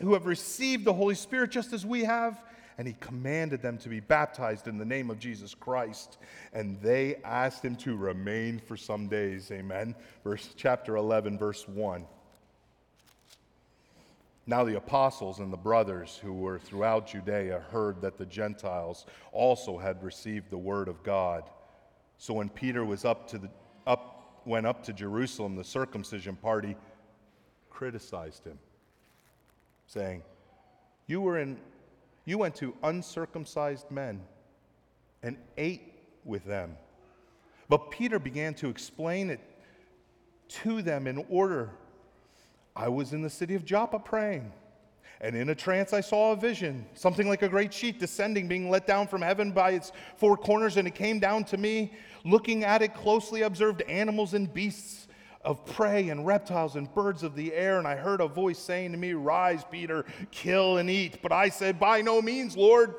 who 0.00 0.14
have 0.14 0.26
received 0.26 0.84
the 0.84 0.92
Holy 0.92 1.14
Spirit 1.14 1.50
just 1.50 1.72
as 1.72 1.86
we 1.86 2.04
have? 2.04 2.42
And 2.76 2.88
he 2.88 2.96
commanded 2.98 3.62
them 3.62 3.78
to 3.78 3.88
be 3.88 4.00
baptized 4.00 4.66
in 4.66 4.78
the 4.78 4.84
name 4.84 5.08
of 5.08 5.20
Jesus 5.20 5.54
Christ. 5.54 6.18
And 6.52 6.80
they 6.82 7.16
asked 7.24 7.64
him 7.64 7.76
to 7.76 7.96
remain 7.96 8.58
for 8.58 8.76
some 8.76 9.06
days. 9.06 9.50
Amen. 9.52 9.94
Verse 10.24 10.52
chapter 10.56 10.96
11, 10.96 11.38
verse 11.38 11.68
1. 11.68 12.04
Now 14.46 14.64
the 14.64 14.76
apostles 14.76 15.38
and 15.38 15.52
the 15.52 15.56
brothers 15.56 16.20
who 16.22 16.34
were 16.34 16.58
throughout 16.58 17.06
Judea 17.06 17.64
heard 17.70 18.02
that 18.02 18.18
the 18.18 18.26
Gentiles 18.26 19.06
also 19.32 19.78
had 19.78 20.02
received 20.02 20.50
the 20.50 20.58
word 20.58 20.88
of 20.88 21.02
God. 21.02 21.44
So 22.18 22.34
when 22.34 22.50
Peter 22.50 22.84
was 22.84 23.04
up 23.04 23.28
to 23.28 23.38
the 23.38 23.50
up 23.86 24.42
went 24.44 24.66
up 24.66 24.82
to 24.84 24.92
Jerusalem, 24.92 25.56
the 25.56 25.64
circumcision 25.64 26.36
party 26.36 26.76
criticized 27.70 28.44
him, 28.44 28.58
saying, 29.86 30.22
You 31.06 31.20
were 31.20 31.38
in 31.38 31.58
you 32.24 32.38
went 32.38 32.54
to 32.56 32.74
uncircumcised 32.82 33.90
men 33.90 34.22
and 35.22 35.36
ate 35.58 35.92
with 36.24 36.44
them. 36.44 36.76
But 37.68 37.90
Peter 37.90 38.18
began 38.18 38.54
to 38.54 38.68
explain 38.68 39.30
it 39.30 39.40
to 40.48 40.82
them 40.82 41.06
in 41.06 41.24
order. 41.28 41.70
I 42.76 42.88
was 42.88 43.12
in 43.12 43.22
the 43.22 43.30
city 43.30 43.54
of 43.54 43.64
Joppa 43.64 43.98
praying, 43.98 44.52
and 45.20 45.36
in 45.36 45.48
a 45.50 45.54
trance 45.54 45.92
I 45.92 46.00
saw 46.00 46.32
a 46.32 46.36
vision, 46.36 46.86
something 46.94 47.28
like 47.28 47.42
a 47.42 47.48
great 47.48 47.72
sheet 47.72 48.00
descending, 48.00 48.48
being 48.48 48.70
let 48.70 48.86
down 48.86 49.06
from 49.06 49.22
heaven 49.22 49.52
by 49.52 49.72
its 49.72 49.92
four 50.16 50.36
corners, 50.36 50.76
and 50.76 50.88
it 50.88 50.94
came 50.94 51.18
down 51.18 51.44
to 51.44 51.56
me. 51.56 51.92
Looking 52.24 52.64
at 52.64 52.82
it 52.82 52.94
closely, 52.94 53.42
observed 53.42 53.82
animals 53.82 54.34
and 54.34 54.52
beasts 54.52 55.08
of 55.44 55.64
prey 55.66 56.08
and 56.08 56.26
reptiles 56.26 56.76
and 56.76 56.92
birds 56.94 57.22
of 57.22 57.34
the 57.34 57.52
air. 57.52 57.78
And 57.78 57.86
I 57.86 57.96
heard 57.96 58.20
a 58.20 58.28
voice 58.28 58.58
saying 58.58 58.92
to 58.92 58.98
me, 58.98 59.12
Rise, 59.12 59.64
Peter, 59.70 60.04
kill 60.30 60.78
and 60.78 60.88
eat. 60.88 61.20
But 61.22 61.32
I 61.32 61.48
said, 61.48 61.78
By 61.78 62.02
no 62.02 62.22
means, 62.22 62.56
Lord, 62.56 62.94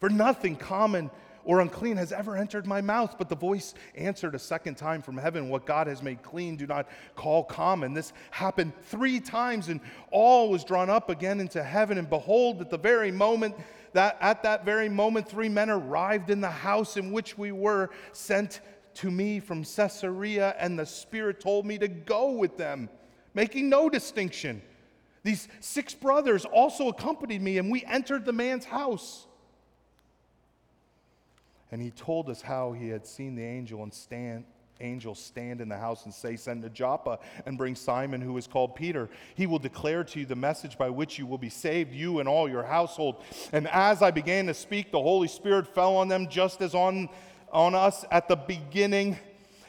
for 0.00 0.10
nothing 0.10 0.56
common 0.56 1.10
or 1.44 1.60
unclean 1.60 1.96
has 1.96 2.12
ever 2.12 2.36
entered 2.36 2.66
my 2.66 2.80
mouth. 2.80 3.16
But 3.18 3.28
the 3.28 3.36
voice 3.36 3.74
answered 3.96 4.34
a 4.34 4.38
second 4.38 4.76
time 4.76 5.02
from 5.02 5.16
heaven, 5.16 5.48
What 5.48 5.66
God 5.66 5.86
has 5.86 6.02
made 6.02 6.22
clean, 6.22 6.56
do 6.56 6.66
not 6.66 6.88
call 7.14 7.44
common. 7.44 7.94
This 7.94 8.12
happened 8.30 8.72
three 8.84 9.20
times, 9.20 9.68
and 9.68 9.80
all 10.10 10.50
was 10.50 10.64
drawn 10.64 10.90
up 10.90 11.10
again 11.10 11.40
into 11.40 11.62
heaven. 11.62 11.98
And 11.98 12.08
behold, 12.08 12.60
at 12.60 12.70
the 12.70 12.78
very 12.78 13.10
moment, 13.10 13.56
that 13.92 14.16
at 14.20 14.42
that 14.44 14.64
very 14.64 14.88
moment, 14.88 15.28
three 15.28 15.48
men 15.48 15.70
arrived 15.70 16.30
in 16.30 16.40
the 16.40 16.50
house 16.50 16.96
in 16.96 17.12
which 17.12 17.36
we 17.36 17.52
were 17.52 17.90
sent 18.12 18.60
to 18.96 19.10
me 19.10 19.40
from 19.40 19.64
Caesarea, 19.64 20.54
and 20.58 20.78
the 20.78 20.86
Spirit 20.86 21.40
told 21.40 21.66
me 21.66 21.78
to 21.78 21.88
go 21.88 22.32
with 22.32 22.56
them, 22.56 22.88
making 23.34 23.68
no 23.68 23.88
distinction. 23.88 24.62
These 25.24 25.48
six 25.60 25.94
brothers 25.94 26.44
also 26.44 26.88
accompanied 26.88 27.42
me, 27.42 27.58
and 27.58 27.70
we 27.70 27.84
entered 27.84 28.24
the 28.24 28.32
man's 28.32 28.64
house. 28.64 29.26
And 31.70 31.80
he 31.80 31.90
told 31.90 32.28
us 32.28 32.42
how 32.42 32.72
he 32.72 32.88
had 32.88 33.06
seen 33.06 33.34
the 33.34 33.42
angel 33.42 33.82
and 33.82 33.94
stand, 33.94 34.44
angel 34.80 35.14
stand 35.14 35.60
in 35.60 35.68
the 35.68 35.76
house 35.76 36.04
and 36.04 36.12
say, 36.12 36.36
Send 36.36 36.62
to 36.62 36.68
Joppa 36.68 37.18
and 37.46 37.56
bring 37.56 37.74
Simon, 37.74 38.20
who 38.20 38.36
is 38.36 38.46
called 38.46 38.74
Peter. 38.74 39.08
He 39.34 39.46
will 39.46 39.58
declare 39.58 40.04
to 40.04 40.20
you 40.20 40.26
the 40.26 40.36
message 40.36 40.76
by 40.76 40.90
which 40.90 41.18
you 41.18 41.26
will 41.26 41.38
be 41.38 41.48
saved, 41.48 41.94
you 41.94 42.18
and 42.18 42.28
all 42.28 42.48
your 42.48 42.64
household. 42.64 43.22
And 43.52 43.68
as 43.68 44.02
I 44.02 44.10
began 44.10 44.46
to 44.46 44.54
speak, 44.54 44.90
the 44.90 45.00
Holy 45.00 45.28
Spirit 45.28 45.66
fell 45.66 45.96
on 45.96 46.08
them 46.08 46.28
just 46.28 46.60
as 46.60 46.74
on, 46.74 47.08
on 47.52 47.74
us 47.74 48.04
at 48.10 48.28
the 48.28 48.36
beginning. 48.36 49.18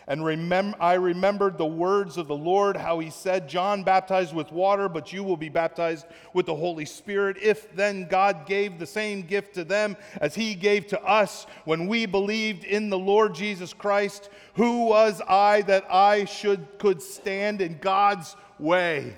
And 0.06 0.22
remem- 0.22 0.76
I 0.82 0.96
remembered 0.96 1.58
the 1.58 1.66
words 1.66 2.18
of 2.18 2.28
the 2.28 2.36
Lord, 2.36 2.76
how 2.76 3.00
he 3.00 3.10
said, 3.10 3.48
John 3.48 3.84
baptized 3.84 4.34
with 4.34 4.52
water, 4.52 4.90
but 4.90 5.14
you 5.14 5.24
will 5.24 5.38
be 5.38 5.48
baptized 5.48 6.06
with 6.34 6.46
the 6.46 6.56
Holy 6.56 6.84
Spirit. 6.84 7.38
If 7.42 7.74
then 7.74 8.08
God 8.10 8.46
gave 8.46 8.80
the 8.80 8.86
same 8.86 9.22
gift 9.22 9.56
to 9.56 9.64
them 9.64 9.96
as 10.20 10.36
he 10.36 10.56
gave 10.56 10.88
to 10.88 11.02
us 11.04 11.46
when 11.64 11.88
we 11.88 12.06
believed 12.06 12.66
in 12.66 12.90
the 12.90 13.00
Lord 13.00 13.34
Jesus 13.34 13.72
Christ, 13.74 14.30
who 14.56 14.88
was 14.88 15.22
I 15.22 15.62
that 15.64 15.86
I 15.90 16.26
should 16.26 16.80
could 16.80 17.02
stand 17.02 17.62
in 17.62 17.78
God's 17.78 18.36
way? 18.60 19.16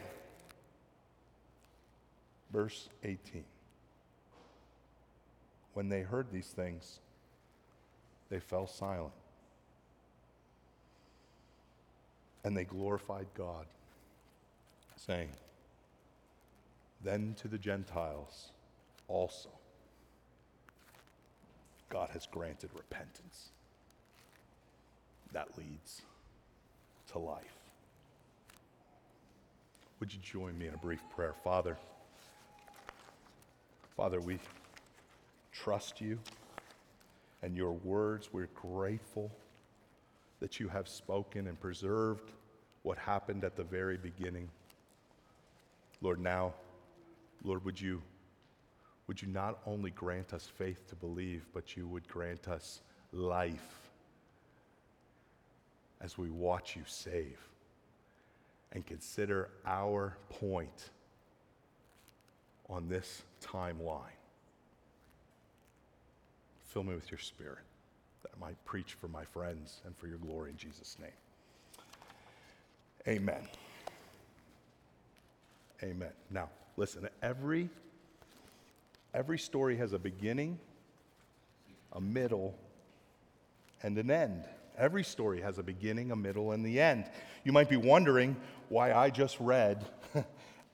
Verse 2.53 2.89
18. 3.03 3.43
When 5.73 5.89
they 5.89 6.01
heard 6.01 6.27
these 6.31 6.47
things, 6.47 6.99
they 8.29 8.39
fell 8.39 8.67
silent. 8.67 9.13
and 12.45 12.55
they 12.55 12.63
glorified 12.63 13.25
God, 13.35 13.65
saying, 14.95 15.29
Then 17.03 17.35
to 17.41 17.49
the 17.49 17.57
Gentiles 17.57 18.51
also 19.07 19.49
God 21.89 22.09
has 22.13 22.27
granted 22.27 22.69
repentance. 22.75 23.49
That 25.33 25.57
leads 25.57 26.03
to 27.11 27.19
life. 27.19 27.57
Would 29.99 30.13
you 30.13 30.19
join 30.21 30.57
me 30.57 30.67
in 30.67 30.73
a 30.73 30.77
brief 30.77 31.01
prayer? 31.15 31.33
Father, 31.43 31.77
Father, 33.97 34.19
we 34.19 34.39
trust 35.51 35.99
you 35.99 36.19
and 37.45 37.55
your 37.55 37.73
words. 37.73 38.29
We're 38.33 38.49
grateful 38.55 39.31
that 40.39 40.59
you 40.59 40.67
have 40.67 40.87
spoken 40.87 41.47
and 41.47 41.59
preserved 41.61 42.31
what 42.81 42.97
happened 42.97 43.43
at 43.43 43.55
the 43.55 43.63
very 43.63 43.97
beginning. 43.97 44.49
Lord, 46.01 46.19
now, 46.19 46.55
Lord, 47.43 47.63
would 47.63 47.79
you 47.79 48.01
would 49.07 49.21
you 49.21 49.27
not 49.27 49.59
only 49.67 49.91
grant 49.91 50.33
us 50.33 50.49
faith 50.57 50.87
to 50.89 50.95
believe, 50.95 51.45
but 51.53 51.77
you 51.77 51.87
would 51.87 52.07
grant 52.07 52.47
us 52.47 52.81
life 53.13 53.91
as 56.01 56.17
we 56.17 56.31
watch 56.31 56.75
you 56.75 56.81
save 56.87 57.37
and 58.71 58.83
consider 58.83 59.49
our 59.63 60.17
point 60.29 60.89
on 62.67 62.89
this 62.89 63.21
timeline. 63.43 64.14
Fill 66.75 66.83
me 66.83 66.93
with 66.93 67.09
your 67.09 67.21
spirit 67.21 67.63
that 68.21 68.31
I 68.35 68.37
might 68.37 68.65
preach 68.65 68.97
for 68.99 69.07
my 69.07 69.23
friends 69.23 69.79
and 69.85 69.95
for 69.95 70.07
your 70.07 70.17
glory 70.17 70.49
in 70.49 70.57
Jesus' 70.57 70.97
name. 70.99 71.09
Amen. 73.07 73.47
Amen. 75.81 76.09
Now, 76.29 76.49
listen, 76.75 77.07
every 77.23 77.69
every 79.13 79.39
story 79.39 79.77
has 79.77 79.93
a 79.93 79.97
beginning, 79.97 80.59
a 81.93 82.01
middle, 82.01 82.53
and 83.81 83.97
an 83.97 84.11
end. 84.11 84.43
Every 84.77 85.05
story 85.05 85.39
has 85.39 85.57
a 85.57 85.63
beginning, 85.63 86.11
a 86.11 86.15
middle, 86.17 86.51
and 86.51 86.65
the 86.65 86.81
end. 86.81 87.05
You 87.45 87.53
might 87.53 87.69
be 87.69 87.77
wondering 87.77 88.35
why 88.67 88.91
I 88.91 89.11
just 89.11 89.39
read 89.39 89.85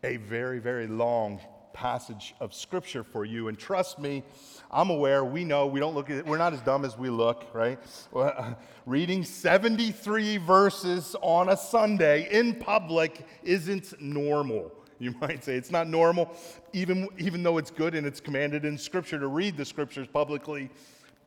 a 0.03 0.17
very, 0.17 0.58
very 0.58 0.88
long 0.88 1.39
passage 1.74 2.36
of 2.40 2.54
scripture 2.54 3.04
for 3.04 3.25
you. 3.25 3.48
And 3.48 3.58
trust 3.58 4.00
me, 4.00 4.24
I'm 4.70 4.90
aware, 4.90 5.24
we 5.25 5.44
know, 5.44 5.68
we 5.68 5.80
don't 5.80 5.96
look 5.96 6.10
at 6.10 6.25
we're 6.25 6.38
not 6.38 6.54
as 6.54 6.62
dumb 6.62 6.86
as 6.86 6.98
we 6.98 7.10
look, 7.10 7.46
right? 7.54 7.80
Reading 8.86 9.24
73 9.24 10.38
verses 10.38 11.16
on 11.22 11.50
a 11.50 11.58
Sunday 11.58 12.28
in 12.32 12.56
public 12.56 13.25
isn't 13.44 14.01
normal. 14.01 14.72
You 15.01 15.16
might 15.22 15.44
say 15.44 15.56
it's 15.56 15.72
not 15.72 15.88
normal, 15.88 16.34
even, 16.74 17.08
even 17.18 17.44
though 17.44 17.58
it's 17.58 17.72
good 17.72 17.96
and 17.96 18.06
it's 18.06 18.22
commanded 18.22 18.63
in 18.63 18.78
Scripture 18.78 19.20
to 19.20 19.28
read 19.28 19.58
the 19.58 19.66
Scriptures 19.66 20.08
publicly. 20.08 20.70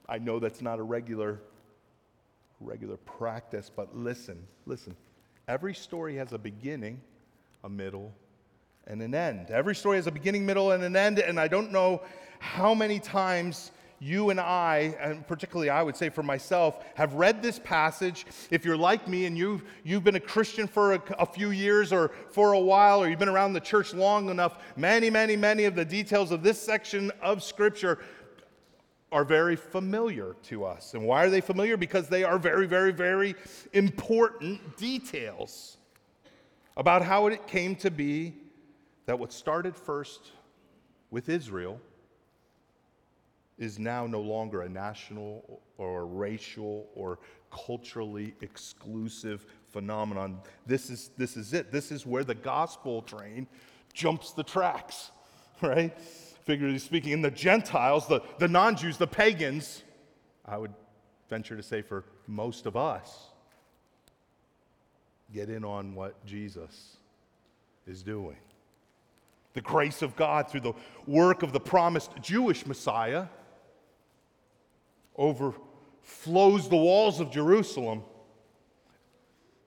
I 0.08 0.18
know 0.18 0.38
that's 0.38 0.62
not 0.62 0.78
a 0.78 0.82
regular, 0.82 1.40
regular 2.60 2.96
practice, 2.98 3.70
but 3.74 3.96
listen, 3.96 4.46
listen. 4.66 4.96
Every 5.48 5.74
story 5.74 6.16
has 6.16 6.32
a 6.32 6.38
beginning, 6.38 7.00
a 7.64 7.68
middle, 7.68 8.14
and 8.86 9.00
an 9.02 9.14
end. 9.14 9.50
Every 9.50 9.74
story 9.74 9.96
has 9.96 10.06
a 10.06 10.12
beginning, 10.12 10.44
middle, 10.44 10.72
and 10.72 10.82
an 10.82 10.96
end, 10.96 11.18
and 11.18 11.40
I 11.40 11.48
don't 11.48 11.72
know 11.72 12.02
how 12.38 12.74
many 12.74 12.98
times 12.98 13.70
you 14.00 14.28
and 14.28 14.38
I, 14.38 14.94
and 15.00 15.26
particularly 15.26 15.70
I 15.70 15.82
would 15.82 15.96
say 15.96 16.10
for 16.10 16.22
myself, 16.22 16.84
have 16.94 17.14
read 17.14 17.42
this 17.42 17.58
passage. 17.58 18.26
If 18.50 18.64
you're 18.64 18.76
like 18.76 19.08
me 19.08 19.24
and 19.24 19.38
you've, 19.38 19.64
you've 19.82 20.04
been 20.04 20.16
a 20.16 20.20
Christian 20.20 20.66
for 20.66 20.94
a, 20.94 21.02
a, 21.18 21.24
few 21.24 21.52
years 21.52 21.92
or 21.92 22.10
for 22.30 22.52
a 22.52 22.58
while, 22.58 23.02
or 23.02 23.08
you've 23.08 23.18
been 23.18 23.30
around 23.30 23.54
the 23.54 23.60
church 23.60 23.94
long 23.94 24.28
enough, 24.28 24.62
many, 24.76 25.08
many, 25.08 25.36
many 25.36 25.64
of 25.64 25.74
the 25.74 25.84
details 25.84 26.32
of 26.32 26.42
this 26.42 26.60
section 26.60 27.10
of 27.22 27.42
Scripture 27.42 28.00
are 29.10 29.24
very 29.24 29.56
familiar 29.56 30.34
to 30.42 30.64
us. 30.64 30.92
And 30.92 31.04
why 31.04 31.24
are 31.24 31.30
they 31.30 31.40
familiar? 31.40 31.76
Because 31.76 32.08
they 32.08 32.24
are 32.24 32.38
very, 32.38 32.66
very, 32.66 32.92
very 32.92 33.36
important 33.72 34.76
details 34.76 35.78
about 36.76 37.02
how 37.02 37.28
it 37.28 37.46
came 37.46 37.76
to 37.76 37.90
be 37.90 38.34
that 39.06 39.18
what 39.18 39.32
started 39.32 39.76
first 39.76 40.32
with 41.10 41.28
Israel 41.28 41.80
is 43.58 43.78
now 43.78 44.06
no 44.06 44.20
longer 44.20 44.62
a 44.62 44.68
national 44.68 45.60
or 45.78 46.06
racial 46.06 46.88
or 46.94 47.18
culturally 47.52 48.34
exclusive 48.40 49.46
phenomenon. 49.68 50.40
This 50.66 50.90
is, 50.90 51.10
this 51.16 51.36
is 51.36 51.52
it. 51.52 51.70
This 51.70 51.92
is 51.92 52.04
where 52.04 52.24
the 52.24 52.34
gospel 52.34 53.02
train 53.02 53.46
jumps 53.92 54.32
the 54.32 54.42
tracks, 54.42 55.12
right? 55.62 55.96
Figuratively 56.44 56.80
speaking. 56.80 57.12
And 57.12 57.24
the 57.24 57.30
Gentiles, 57.30 58.08
the, 58.08 58.22
the 58.38 58.48
non 58.48 58.76
Jews, 58.76 58.96
the 58.96 59.06
pagans, 59.06 59.84
I 60.44 60.58
would 60.58 60.74
venture 61.30 61.56
to 61.56 61.62
say 61.62 61.80
for 61.80 62.04
most 62.26 62.66
of 62.66 62.76
us, 62.76 63.28
get 65.32 65.48
in 65.48 65.64
on 65.64 65.94
what 65.94 66.24
Jesus 66.26 66.96
is 67.86 68.02
doing 68.02 68.36
the 69.54 69.60
grace 69.60 70.02
of 70.02 70.14
God 70.16 70.50
through 70.50 70.60
the 70.60 70.74
work 71.06 71.42
of 71.42 71.52
the 71.52 71.60
promised 71.60 72.10
Jewish 72.20 72.66
Messiah 72.66 73.26
overflows 75.16 76.68
the 76.68 76.76
walls 76.76 77.20
of 77.20 77.30
Jerusalem 77.30 78.02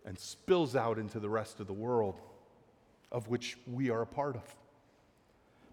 and 0.05 0.19
spills 0.19 0.75
out 0.75 0.97
into 0.97 1.19
the 1.19 1.29
rest 1.29 1.59
of 1.59 1.67
the 1.67 1.73
world, 1.73 2.19
of 3.11 3.27
which 3.29 3.57
we 3.65 3.89
are 3.89 4.01
a 4.01 4.05
part 4.05 4.35
of. 4.35 4.55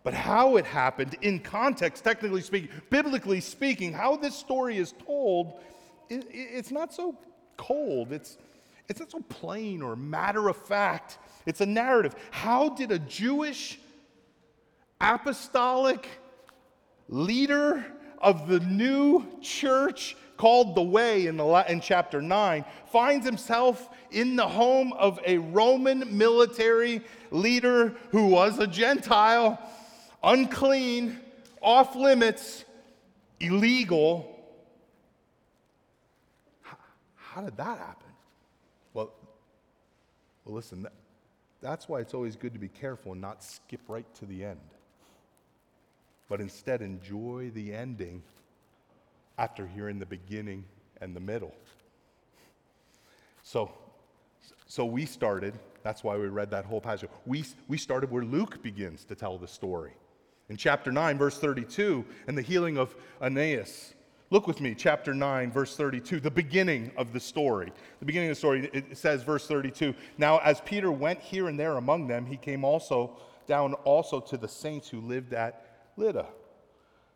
But 0.05 0.14
how 0.14 0.57
it 0.57 0.66
happened 0.66 1.16
in 1.22 1.40
context, 1.40 2.05
technically 2.05 2.42
speaking, 2.42 2.68
biblically 2.90 3.40
speaking, 3.40 3.92
how 3.92 4.16
this 4.16 4.37
story 4.37 4.77
is 4.77 4.92
told, 5.07 5.61
it's 6.09 6.70
not 6.70 6.92
so 6.92 7.16
cold. 7.57 8.12
It's, 8.12 8.37
it's 8.88 9.00
not 9.00 9.11
so 9.11 9.20
plain 9.29 9.83
or 9.83 9.96
matter 9.96 10.48
of 10.48 10.57
fact. 10.57 11.18
It's 11.46 11.61
a 11.61 11.66
narrative. 11.66 12.14
How 12.31 12.68
did 12.68 12.92
a 12.92 12.98
Jewish 12.98 13.79
apostolic 15.00 16.09
leader 17.09 17.85
of 18.18 18.48
the 18.48 18.61
new 18.61 19.24
church 19.42 20.16
called 20.37 20.74
the 20.74 20.83
Way 20.83 21.26
in, 21.26 21.37
the, 21.37 21.64
in 21.68 21.80
chapter 21.80 22.20
9 22.20 22.64
finds 22.90 23.24
himself 23.24 23.88
in 24.11 24.37
the 24.37 24.48
home 24.48 24.92
of 24.94 25.20
a 25.26 25.38
Roman 25.38 26.16
military 26.16 27.02
leader 27.30 27.94
who 28.11 28.26
was 28.26 28.59
a 28.59 28.66
Gentile, 28.66 29.59
unclean, 30.22 31.20
off 31.61 31.94
limits, 31.94 32.64
illegal. 33.40 34.30
How 37.14 37.42
did 37.42 37.57
that 37.57 37.78
happen? 37.78 38.11
Well, 38.92 39.12
well 40.44 40.54
listen, 40.54 40.83
that, 40.83 40.92
that's 41.61 41.88
why 41.88 42.00
it's 42.00 42.14
always 42.14 42.37
good 42.37 42.52
to 42.54 42.59
be 42.59 42.68
careful 42.68 43.12
and 43.12 43.20
not 43.20 43.42
skip 43.42 43.80
right 43.88 44.07
to 44.16 44.26
the 44.26 44.44
end 44.44 44.61
but 46.28 46.40
instead 46.40 46.82
enjoy 46.82 47.50
the 47.54 47.74
ending 47.74 48.22
after 49.38 49.66
hearing 49.66 49.98
the 49.98 50.06
beginning 50.06 50.64
and 51.00 51.14
the 51.14 51.20
middle. 51.20 51.54
So, 53.42 53.70
so 54.66 54.84
we 54.84 55.06
started, 55.06 55.58
that's 55.82 56.02
why 56.02 56.16
we 56.16 56.28
read 56.28 56.50
that 56.50 56.64
whole 56.64 56.80
passage. 56.80 57.10
We, 57.26 57.44
we 57.68 57.76
started 57.76 58.10
where 58.10 58.24
Luke 58.24 58.62
begins 58.62 59.04
to 59.04 59.14
tell 59.14 59.38
the 59.38 59.48
story. 59.48 59.92
In 60.48 60.56
chapter 60.56 60.92
9, 60.92 61.18
verse 61.18 61.38
32, 61.38 62.04
and 62.26 62.37
the 62.37 62.42
healing 62.42 62.78
of 62.78 62.94
Aeneas. 63.22 63.94
Look 64.30 64.46
with 64.46 64.60
me, 64.60 64.74
chapter 64.74 65.14
9, 65.14 65.52
verse 65.52 65.76
32, 65.76 66.20
the 66.20 66.30
beginning 66.30 66.90
of 66.96 67.12
the 67.12 67.20
story. 67.20 67.72
The 68.00 68.04
beginning 68.06 68.30
of 68.30 68.37
the 68.37 68.40
story, 68.40 68.70
it 68.72 68.96
says, 68.96 69.22
verse 69.22 69.46
32 69.46 69.94
Now, 70.18 70.38
as 70.38 70.60
Peter 70.62 70.90
went 70.90 71.20
here 71.20 71.48
and 71.48 71.58
there 71.58 71.76
among 71.76 72.08
them, 72.08 72.26
he 72.26 72.37
came 72.37 72.64
also 72.64 73.16
down 73.46 73.74
also 73.84 74.20
to 74.20 74.37
the 74.37 74.48
saints 74.48 74.88
who 74.88 75.00
lived 75.00 75.34
at 75.34 75.73
Lydda. 75.96 76.26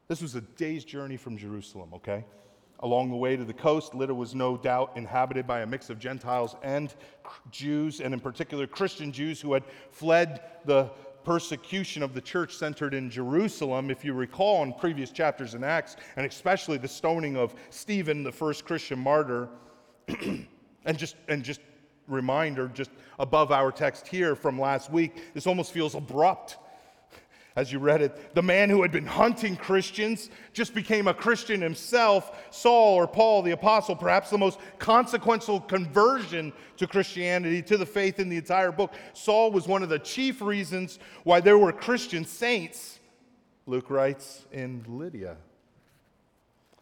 This 0.08 0.22
was 0.22 0.34
a 0.34 0.40
day's 0.40 0.84
journey 0.84 1.16
from 1.16 1.36
Jerusalem, 1.36 1.90
okay? 1.94 2.24
Along 2.80 3.10
the 3.10 3.16
way 3.16 3.36
to 3.36 3.44
the 3.44 3.52
coast, 3.52 3.94
Lydda 3.94 4.14
was 4.14 4.34
no 4.34 4.56
doubt 4.56 4.92
inhabited 4.94 5.46
by 5.46 5.60
a 5.60 5.66
mix 5.66 5.90
of 5.90 5.98
Gentiles 5.98 6.54
and 6.62 6.94
Jews, 7.50 8.00
and 8.00 8.14
in 8.14 8.20
particular 8.20 8.66
Christian 8.66 9.10
Jews 9.10 9.40
who 9.40 9.52
had 9.52 9.64
fled 9.90 10.42
the 10.64 10.90
persecution 11.24 12.02
of 12.02 12.14
the 12.14 12.20
church 12.20 12.54
centered 12.54 12.94
in 12.94 13.10
Jerusalem. 13.10 13.90
If 13.90 14.04
you 14.04 14.14
recall 14.14 14.62
in 14.62 14.72
previous 14.72 15.10
chapters 15.10 15.54
in 15.54 15.64
Acts, 15.64 15.96
and 16.16 16.24
especially 16.24 16.78
the 16.78 16.88
stoning 16.88 17.36
of 17.36 17.54
Stephen, 17.70 18.22
the 18.22 18.32
first 18.32 18.64
Christian 18.64 18.98
martyr, 18.98 19.48
and 20.08 20.96
just 20.96 21.16
and 21.28 21.42
just 21.42 21.60
reminder, 22.06 22.68
just 22.68 22.90
above 23.18 23.52
our 23.52 23.70
text 23.70 24.06
here 24.06 24.34
from 24.34 24.58
last 24.58 24.90
week, 24.90 25.34
this 25.34 25.46
almost 25.46 25.72
feels 25.72 25.94
abrupt 25.94 26.56
as 27.58 27.72
you 27.72 27.80
read 27.80 28.00
it. 28.00 28.36
The 28.36 28.42
man 28.42 28.70
who 28.70 28.82
had 28.82 28.92
been 28.92 29.04
hunting 29.04 29.56
Christians 29.56 30.30
just 30.52 30.74
became 30.74 31.08
a 31.08 31.12
Christian 31.14 31.60
himself. 31.60 32.46
Saul 32.50 32.94
or 32.94 33.08
Paul 33.08 33.42
the 33.42 33.50
apostle, 33.50 33.96
perhaps 33.96 34.30
the 34.30 34.38
most 34.38 34.60
consequential 34.78 35.60
conversion 35.60 36.52
to 36.76 36.86
Christianity, 36.86 37.60
to 37.62 37.76
the 37.76 37.84
faith 37.84 38.20
in 38.20 38.28
the 38.28 38.36
entire 38.36 38.70
book. 38.70 38.92
Saul 39.12 39.50
was 39.50 39.66
one 39.66 39.82
of 39.82 39.88
the 39.88 39.98
chief 39.98 40.40
reasons 40.40 41.00
why 41.24 41.40
there 41.40 41.58
were 41.58 41.72
Christian 41.72 42.24
saints, 42.24 43.00
Luke 43.66 43.90
writes, 43.90 44.46
in 44.52 44.84
Lydda. 44.86 45.36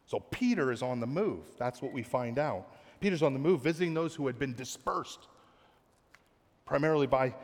So 0.05 0.21
Peter 0.21 0.71
is 0.73 0.83
on 0.83 1.01
the 1.01 1.07
move. 1.07 1.43
That's 1.59 1.81
what 1.81 1.95
we 1.95 2.03
find 2.03 2.39
out. 2.39 2.71
Peter's 3.01 3.23
on 3.23 3.33
the 3.33 3.39
move, 3.39 3.63
visiting 3.63 3.95
those 3.95 4.15
who 4.15 4.27
had 4.27 4.39
been 4.39 4.55
dispersed, 4.55 5.21
primarily 6.67 7.07
by 7.07 7.35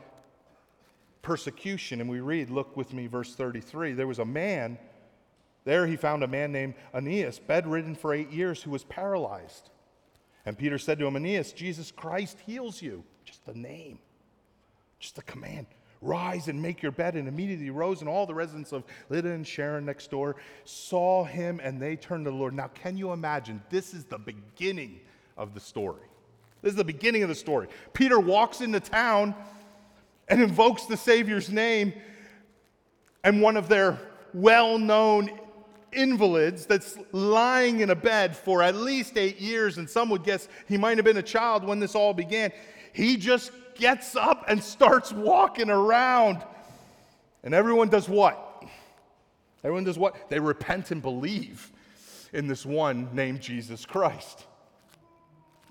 persecution. 1.23 1.99
And 1.99 2.09
we 2.09 2.19
read, 2.19 2.51
look 2.51 2.77
with 2.77 2.93
me, 2.93 3.07
verse 3.07 3.33
33. 3.33 3.93
There 3.93 4.05
was 4.05 4.19
a 4.19 4.25
man, 4.25 4.77
there 5.65 5.87
he 5.87 5.95
found 5.95 6.23
a 6.23 6.27
man 6.27 6.51
named 6.51 6.75
Aeneas, 6.93 7.39
bedridden 7.39 7.95
for 7.95 8.13
eight 8.13 8.29
years, 8.29 8.61
who 8.61 8.69
was 8.69 8.83
paralyzed. 8.83 9.71
And 10.45 10.55
Peter 10.55 10.77
said 10.77 10.99
to 10.99 11.07
him, 11.07 11.15
Aeneas, 11.15 11.53
Jesus 11.53 11.89
Christ 11.89 12.37
heals 12.45 12.81
you. 12.81 13.03
Just 13.25 13.45
the 13.45 13.53
name, 13.53 13.97
just 14.99 15.15
the 15.15 15.23
command. 15.23 15.65
Rise 16.01 16.49
and 16.49 16.61
make 16.61 16.81
your 16.81 16.91
bed. 16.91 17.15
And 17.15 17.29
immediately 17.29 17.65
he 17.65 17.71
rose, 17.71 18.01
and 18.01 18.09
all 18.09 18.25
the 18.25 18.35
residents 18.35 18.73
of 18.73 18.83
Lydda 19.09 19.31
and 19.31 19.47
Sharon 19.47 19.85
next 19.85 20.11
door 20.11 20.35
saw 20.65 21.23
him, 21.23 21.61
and 21.63 21.81
they 21.81 21.95
turned 21.95 22.25
to 22.25 22.31
the 22.31 22.37
Lord. 22.37 22.53
Now, 22.53 22.67
can 22.67 22.97
you 22.97 23.13
imagine? 23.13 23.63
This 23.69 23.93
is 23.93 24.03
the 24.03 24.19
beginning 24.19 24.99
of 25.37 25.53
the 25.53 25.61
story. 25.61 26.01
This 26.61 26.71
is 26.71 26.77
the 26.77 26.83
beginning 26.83 27.23
of 27.23 27.29
the 27.29 27.35
story. 27.35 27.67
Peter 27.93 28.19
walks 28.19 28.59
into 28.59 28.81
town 28.81 29.33
and 30.27 30.41
invokes 30.41 30.85
the 30.85 30.97
Savior's 30.97 31.49
name, 31.49 31.93
and 33.23 33.41
one 33.41 33.57
of 33.57 33.67
their 33.69 33.99
well 34.33 34.77
known 34.77 35.29
invalids 35.91 36.65
that's 36.65 36.97
lying 37.11 37.81
in 37.81 37.89
a 37.89 37.95
bed 37.95 38.35
for 38.35 38.61
at 38.61 38.75
least 38.75 39.17
eight 39.17 39.39
years, 39.39 39.77
and 39.77 39.89
some 39.89 40.09
would 40.09 40.23
guess 40.23 40.47
he 40.67 40.77
might 40.77 40.97
have 40.97 41.05
been 41.05 41.17
a 41.17 41.21
child 41.21 41.63
when 41.63 41.79
this 41.79 41.95
all 41.95 42.13
began. 42.13 42.51
He 42.93 43.17
just 43.17 43.51
gets 43.75 44.15
up 44.15 44.45
and 44.47 44.63
starts 44.63 45.11
walking 45.11 45.69
around. 45.69 46.43
And 47.43 47.53
everyone 47.53 47.89
does 47.89 48.07
what? 48.07 48.63
Everyone 49.63 49.83
does 49.83 49.97
what? 49.97 50.29
They 50.29 50.39
repent 50.39 50.91
and 50.91 51.01
believe 51.01 51.71
in 52.33 52.47
this 52.47 52.65
one 52.65 53.09
named 53.13 53.41
Jesus 53.41 53.85
Christ. 53.85 54.45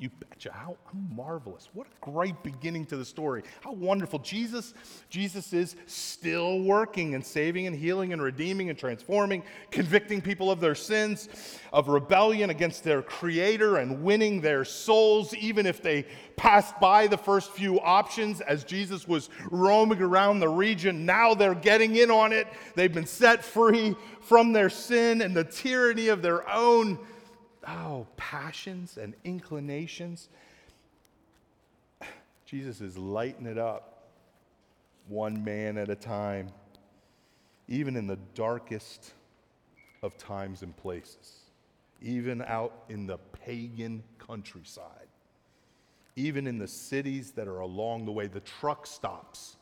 You 0.03 0.11
betcha. 0.29 0.51
How, 0.53 0.77
marvelous. 1.15 1.69
What 1.75 1.87
a 1.87 2.11
great 2.11 2.43
beginning 2.43 2.87
to 2.87 2.97
the 2.97 3.05
story. 3.05 3.45
How 3.61 3.71
wonderful. 3.71 4.19
Jesus, 4.19 4.75
Jesus 5.09 5.53
is 5.53 5.77
still 5.87 6.59
working 6.63 7.15
and 7.15 7.25
saving 7.25 7.69
and 7.69 7.77
healing 7.77 8.13
and 8.13 8.21
redeeming 8.21 8.69
and 8.69 8.77
transforming, 8.77 9.45
convicting 9.71 10.21
people 10.21 10.51
of 10.51 10.59
their 10.59 10.75
sins, 10.75 11.29
of 11.73 11.87
rebellion 11.87 12.51
against 12.51 12.83
their 12.83 13.01
creator 13.01 13.77
and 13.77 14.03
winning 14.03 14.41
their 14.41 14.65
souls, 14.65 15.35
even 15.35 15.67
if 15.67 15.81
they 15.81 16.05
passed 16.37 16.81
by 16.81 17.07
the 17.07 17.17
first 17.17 17.53
few 17.53 17.79
options 17.79 18.41
as 18.41 18.65
Jesus 18.65 19.07
was 19.07 19.31
roaming 19.53 20.03
around 20.03 20.41
the 20.41 20.49
region. 20.49 21.07
Now 21.07 21.33
they're 21.33 21.55
getting 21.55 21.95
in 21.95 22.11
on 22.11 22.33
it. 22.33 22.49
They've 22.75 22.93
been 22.93 23.07
set 23.07 23.45
free 23.45 23.95
from 24.21 24.53
their 24.53 24.69
sin 24.69 25.23
and 25.23 25.33
the 25.33 25.45
tyranny 25.45 26.09
of 26.09 26.23
their 26.23 26.51
own 26.51 26.99
oh, 27.67 28.07
passions 28.17 28.99
and 28.99 29.15
inclinations. 29.25 30.29
Jesus 32.47 32.81
is 32.81 32.99
lighting 32.99 33.47
it 33.47 33.59
up 33.59 33.93
one 35.09 35.43
man 35.45 35.79
at 35.79 35.91
a 35.91 35.97
time, 35.97 36.49
even 37.69 37.97
in 37.97 38.07
the 38.07 38.19
darkest 38.35 39.13
of 40.03 40.17
times 40.19 40.63
and 40.63 40.77
places, 40.77 41.41
even 42.01 42.43
out 42.43 42.85
in 42.89 43.07
the 43.07 43.19
pagan 43.45 44.03
countryside, 44.19 45.09
even 46.17 46.47
in 46.47 46.59
the 46.59 46.69
cities 46.69 47.33
that 47.33 47.49
are 47.49 47.61
along 47.61 48.05
the 48.05 48.13
way, 48.13 48.27
the 48.27 48.41
truck 48.41 48.87
stops, 48.87 49.57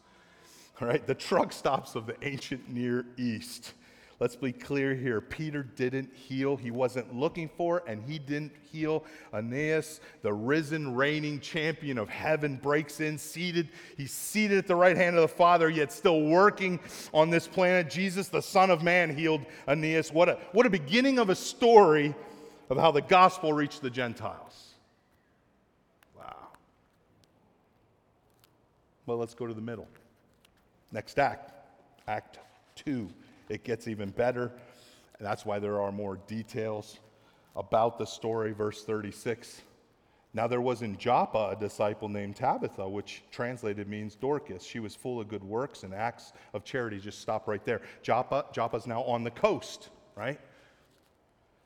all 0.80 0.88
right, 0.88 1.06
the 1.06 1.14
truck 1.14 1.52
stops 1.52 1.94
of 1.94 2.06
the 2.06 2.16
ancient 2.22 2.68
Near 2.68 3.04
East 3.16 3.74
Let's 4.20 4.36
be 4.36 4.52
clear 4.52 4.94
here. 4.94 5.22
Peter 5.22 5.62
didn't 5.62 6.12
heal. 6.14 6.54
He 6.54 6.70
wasn't 6.70 7.14
looking 7.14 7.48
for, 7.48 7.82
and 7.86 8.02
he 8.02 8.18
didn't 8.18 8.52
heal. 8.70 9.02
Aeneas, 9.32 10.02
the 10.20 10.30
risen, 10.30 10.94
reigning 10.94 11.40
champion 11.40 11.96
of 11.96 12.10
heaven, 12.10 12.56
breaks 12.56 13.00
in, 13.00 13.16
seated. 13.16 13.70
He's 13.96 14.12
seated 14.12 14.58
at 14.58 14.66
the 14.66 14.76
right 14.76 14.94
hand 14.94 15.16
of 15.16 15.22
the 15.22 15.28
Father, 15.28 15.70
yet 15.70 15.90
still 15.90 16.20
working 16.20 16.80
on 17.14 17.30
this 17.30 17.48
planet. 17.48 17.88
Jesus, 17.88 18.28
the 18.28 18.42
Son 18.42 18.68
of 18.70 18.82
Man, 18.82 19.16
healed 19.16 19.40
Aeneas. 19.66 20.12
What 20.12 20.28
a, 20.28 20.38
what 20.52 20.66
a 20.66 20.70
beginning 20.70 21.18
of 21.18 21.30
a 21.30 21.34
story 21.34 22.14
of 22.68 22.76
how 22.76 22.90
the 22.90 23.02
gospel 23.02 23.54
reached 23.54 23.80
the 23.80 23.90
Gentiles. 23.90 24.74
Wow. 26.14 26.48
Well, 29.06 29.16
let's 29.16 29.34
go 29.34 29.46
to 29.46 29.54
the 29.54 29.62
middle. 29.62 29.88
Next 30.92 31.18
act, 31.18 31.52
Act 32.06 32.38
2 32.74 33.08
it 33.50 33.64
gets 33.64 33.88
even 33.88 34.10
better. 34.10 34.52
And 35.18 35.26
that's 35.26 35.44
why 35.44 35.58
there 35.58 35.80
are 35.80 35.92
more 35.92 36.16
details 36.26 36.98
about 37.56 37.98
the 37.98 38.06
story. 38.06 38.52
Verse 38.52 38.84
36. 38.84 39.62
Now 40.32 40.46
there 40.46 40.60
was 40.60 40.82
in 40.82 40.96
Joppa 40.96 41.50
a 41.50 41.56
disciple 41.56 42.08
named 42.08 42.36
Tabitha, 42.36 42.88
which 42.88 43.24
translated 43.32 43.88
means 43.88 44.14
Dorcas. 44.14 44.64
She 44.64 44.78
was 44.78 44.94
full 44.94 45.20
of 45.20 45.28
good 45.28 45.42
works 45.42 45.82
and 45.82 45.92
acts 45.92 46.32
of 46.54 46.64
charity. 46.64 47.00
Just 47.00 47.20
stop 47.20 47.48
right 47.48 47.64
there. 47.64 47.82
Joppa, 48.02 48.46
Joppa's 48.52 48.86
now 48.86 49.02
on 49.02 49.24
the 49.24 49.30
coast, 49.32 49.90
right? 50.14 50.40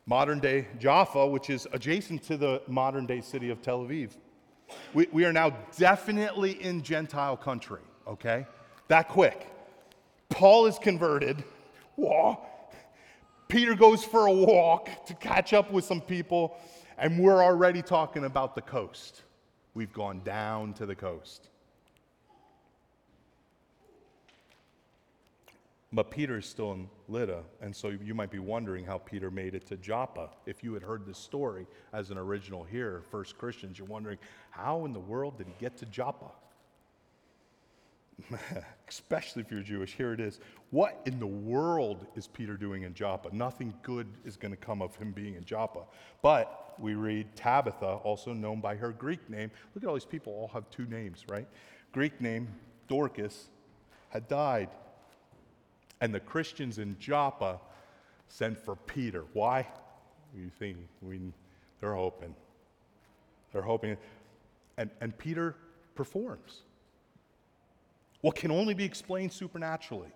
Modern 0.07 0.41
day 0.41 0.67
Jaffa, 0.79 1.27
which 1.27 1.51
is 1.51 1.69
adjacent 1.73 2.23
to 2.25 2.39
the 2.39 2.63
modern 2.67 3.05
day 3.05 3.21
city 3.21 3.51
of 3.51 3.61
Tel 3.61 3.81
Aviv. 3.81 4.13
We, 4.95 5.09
we 5.13 5.27
are 5.27 5.33
now 5.33 5.51
definitely 5.77 6.53
in 6.63 6.83
Gentile 6.83 7.37
country, 7.37 7.83
okay? 8.09 8.47
That 8.89 9.09
quick. 9.09 9.47
Paul 10.31 10.67
is 10.67 10.79
converted 10.79 11.45
walk. 11.97 12.51
Peter 13.49 13.75
goes 13.75 14.03
for 14.05 14.27
a 14.27 14.33
walk 14.33 15.07
to 15.07 15.15
catch 15.15 15.53
up 15.53 15.71
with 15.71 15.85
some 15.85 16.01
people, 16.01 16.57
and 16.99 17.19
we're 17.19 17.43
already 17.43 17.83
talking 17.83 18.25
about 18.25 18.55
the 18.55 18.63
coast. 18.63 19.23
We've 19.75 19.93
gone 19.93 20.23
down 20.25 20.75
to 20.75 20.87
the 20.87 20.95
coast. 20.95 21.49
But 25.93 26.11
Peter 26.11 26.39
is 26.39 26.47
still 26.47 26.73
in 26.73 26.89
Lydda, 27.09 27.45
and 27.61 27.75
so 27.75 27.89
you 27.89 28.15
might 28.15 28.31
be 28.33 28.41
wondering 28.41 28.85
how 28.85 28.99
Peter 28.99 29.31
made 29.31 29.55
it 29.55 29.65
to 29.67 29.77
Joppa. 29.77 30.31
If 30.45 30.65
you 30.65 30.75
had 30.75 30.83
heard 30.83 31.07
this 31.07 31.19
story 31.19 31.69
as 31.93 32.11
an 32.11 32.19
original 32.19 32.65
here, 32.65 33.05
first 33.13 33.39
Christians, 33.39 33.79
you're 33.79 33.87
wondering, 33.87 34.19
how 34.51 34.87
in 34.87 34.93
the 34.93 34.99
world 34.99 35.39
did 35.39 35.47
he 35.47 35.55
get 35.61 35.77
to 35.77 35.87
Joppa? 35.87 36.33
especially 38.89 39.43
if 39.43 39.51
you're 39.51 39.63
Jewish, 39.63 39.95
here 39.95 40.13
it 40.13 40.21
is. 40.21 40.41
What 40.71 41.01
in 41.07 41.19
the 41.19 41.27
world 41.27 42.07
is 42.17 42.27
Peter 42.27 42.57
doing 42.57 42.83
in 42.83 42.95
Joppa? 42.95 43.35
Nothing 43.35 43.75
good 43.83 44.07
is 44.25 44.37
going 44.37 44.53
to 44.53 44.57
come 44.57 44.83
of 44.83 44.95
him 44.97 45.13
being 45.13 45.35
in 45.35 45.45
Joppa. 45.45 45.81
But 46.23 46.75
we 46.79 46.95
read 46.95 47.35
Tabitha, 47.37 47.87
also 48.05 48.33
known 48.33 48.61
by 48.61 48.77
her 48.77 48.91
Greek 48.91 49.29
name. 49.29 49.51
Look 49.75 49.85
at 49.85 49.89
all 49.89 49.95
these 49.95 50.05
people, 50.05 50.33
all 50.33 50.49
have 50.49 50.69
two 50.71 50.87
names, 50.87 51.25
right? 51.29 51.47
Greek 51.93 52.21
name, 52.21 52.49
Dorcas, 52.89 53.49
had 54.09 54.29
died. 54.29 54.71
And 56.01 56.15
the 56.15 56.21
Christians 56.21 56.79
in 56.79 56.97
Joppa 56.99 57.61
sent 58.29 58.59
for 58.59 58.77
Peter. 58.77 59.25
Why? 59.33 59.67
You 60.37 60.51
think 60.59 60.79
we, 61.01 61.21
they're 61.81 61.95
hoping. 61.95 62.35
They're 63.53 63.63
hoping. 63.63 63.97
And, 64.77 64.91
and 65.01 65.17
Peter 65.17 65.55
performs 65.95 66.63
what 68.25 68.37
can 68.37 68.51
only 68.51 68.73
be 68.73 68.85
explained 68.85 69.31
supernaturally. 69.31 70.09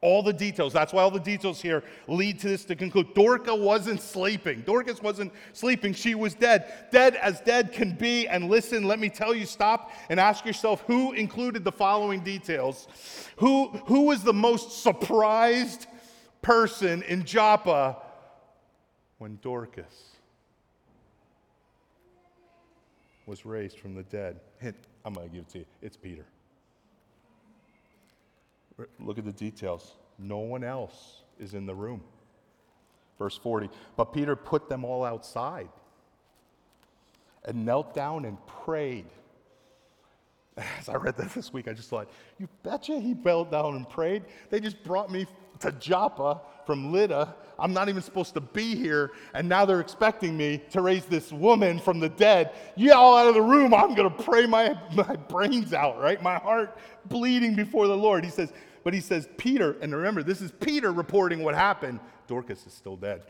All 0.00 0.22
the 0.22 0.32
details, 0.32 0.72
that's 0.72 0.92
why 0.92 1.02
all 1.02 1.10
the 1.10 1.18
details 1.18 1.60
here 1.60 1.82
lead 2.06 2.38
to 2.38 2.48
this 2.48 2.64
to 2.66 2.76
conclude. 2.76 3.12
Dorca 3.12 3.52
wasn't 3.52 4.00
sleeping. 4.00 4.60
Dorcas 4.60 5.02
wasn't 5.02 5.32
sleeping. 5.52 5.92
She 5.92 6.14
was 6.14 6.32
dead. 6.32 6.72
Dead 6.92 7.16
as 7.16 7.40
dead 7.40 7.72
can 7.72 7.96
be. 7.96 8.28
And 8.28 8.48
listen, 8.48 8.84
let 8.84 9.00
me 9.00 9.08
tell 9.08 9.34
you, 9.34 9.44
stop 9.46 9.90
and 10.10 10.20
ask 10.20 10.44
yourself 10.44 10.84
who 10.86 11.10
included 11.14 11.64
the 11.64 11.72
following 11.72 12.20
details? 12.20 12.86
Who, 13.38 13.70
who 13.86 14.02
was 14.02 14.22
the 14.22 14.32
most 14.32 14.84
surprised 14.84 15.88
person 16.42 17.02
in 17.02 17.24
Joppa 17.24 17.96
when 19.18 19.40
Dorcas 19.42 20.12
was 23.26 23.44
raised 23.44 23.80
from 23.80 23.96
the 23.96 24.04
dead? 24.04 24.38
I'm 25.04 25.14
going 25.14 25.28
to 25.28 25.34
give 25.34 25.42
it 25.42 25.48
to 25.48 25.58
you. 25.58 25.64
It's 25.82 25.96
Peter. 25.96 26.26
Look 29.00 29.18
at 29.18 29.24
the 29.24 29.32
details. 29.32 29.96
No 30.18 30.38
one 30.38 30.64
else 30.64 31.22
is 31.38 31.54
in 31.54 31.66
the 31.66 31.74
room. 31.74 32.02
Verse 33.18 33.36
40 33.36 33.70
But 33.96 34.12
Peter 34.12 34.36
put 34.36 34.68
them 34.68 34.84
all 34.84 35.04
outside 35.04 35.68
and 37.44 37.64
knelt 37.64 37.94
down 37.94 38.24
and 38.24 38.38
prayed. 38.46 39.06
As 40.78 40.88
I 40.88 40.96
read 40.96 41.16
that 41.16 41.32
this 41.32 41.52
week, 41.52 41.68
I 41.68 41.72
just 41.72 41.88
thought, 41.88 42.10
you 42.38 42.48
betcha 42.62 42.98
he 42.98 43.14
knelt 43.14 43.50
down 43.50 43.76
and 43.76 43.88
prayed. 43.88 44.24
They 44.50 44.60
just 44.60 44.82
brought 44.82 45.10
me 45.10 45.26
to 45.60 45.72
Joppa 45.72 46.40
from 46.66 46.92
Lydda. 46.92 47.34
I'm 47.58 47.72
not 47.72 47.88
even 47.88 48.02
supposed 48.02 48.34
to 48.34 48.40
be 48.40 48.74
here, 48.74 49.12
and 49.32 49.48
now 49.48 49.64
they're 49.64 49.80
expecting 49.80 50.36
me 50.36 50.62
to 50.72 50.82
raise 50.82 51.06
this 51.06 51.32
woman 51.32 51.78
from 51.78 52.00
the 52.00 52.10
dead. 52.10 52.52
You 52.76 52.92
all 52.92 53.16
out 53.16 53.28
of 53.28 53.34
the 53.34 53.40
room, 53.40 53.72
I'm 53.72 53.94
going 53.94 54.14
to 54.14 54.22
pray 54.24 54.44
my, 54.46 54.78
my 54.94 55.16
brains 55.16 55.72
out, 55.72 55.98
right? 55.98 56.22
My 56.22 56.36
heart 56.36 56.76
bleeding 57.06 57.54
before 57.54 57.86
the 57.86 57.96
Lord. 57.96 58.24
He 58.24 58.30
says, 58.30 58.52
but 58.84 58.92
he 58.92 59.00
says, 59.00 59.28
Peter, 59.38 59.76
and 59.80 59.94
remember, 59.94 60.22
this 60.22 60.42
is 60.42 60.52
Peter 60.60 60.92
reporting 60.92 61.42
what 61.42 61.54
happened. 61.54 61.98
Dorcas 62.26 62.66
is 62.66 62.72
still 62.74 62.96
dead. 62.96 63.22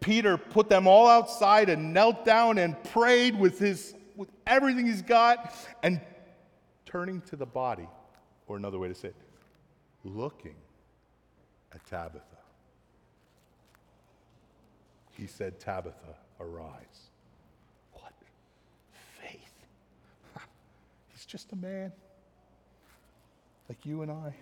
Peter 0.00 0.36
put 0.36 0.68
them 0.68 0.86
all 0.86 1.06
outside 1.06 1.68
and 1.68 1.92
knelt 1.92 2.24
down 2.24 2.58
and 2.58 2.82
prayed 2.84 3.38
with 3.38 3.58
his 3.58 3.94
with 4.16 4.28
everything 4.46 4.86
he's 4.86 5.02
got 5.02 5.54
and 5.82 6.00
turning 6.84 7.20
to 7.22 7.36
the 7.36 7.46
body, 7.46 7.88
or 8.46 8.56
another 8.56 8.78
way 8.78 8.88
to 8.88 8.94
say 8.94 9.08
it, 9.08 9.16
looking 10.04 10.54
at 11.72 11.84
Tabitha. 11.86 12.33
He 15.16 15.26
said, 15.26 15.60
Tabitha, 15.60 16.16
arise. 16.40 17.10
What 17.92 18.12
faith. 19.20 19.54
He's 21.12 21.24
just 21.24 21.52
a 21.52 21.56
man 21.56 21.92
like 23.68 23.86
you 23.86 24.02
and 24.02 24.10
I. 24.10 24.34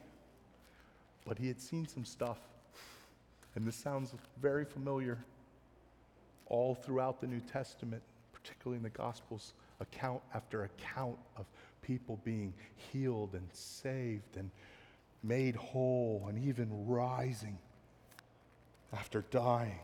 but 1.26 1.38
he 1.38 1.46
had 1.46 1.60
seen 1.60 1.86
some 1.86 2.04
stuff. 2.04 2.38
And 3.54 3.66
this 3.66 3.76
sounds 3.76 4.14
very 4.40 4.64
familiar 4.64 5.18
all 6.46 6.74
throughout 6.74 7.20
the 7.20 7.26
New 7.26 7.40
Testament, 7.40 8.02
particularly 8.32 8.78
in 8.78 8.82
the 8.82 8.90
Gospels, 8.90 9.52
account 9.80 10.22
after 10.34 10.64
account 10.64 11.18
of 11.36 11.46
people 11.82 12.18
being 12.24 12.52
healed 12.76 13.34
and 13.34 13.46
saved 13.52 14.36
and 14.36 14.50
made 15.22 15.54
whole 15.54 16.26
and 16.28 16.38
even 16.46 16.68
rising 16.86 17.58
after 18.92 19.22
dying. 19.30 19.78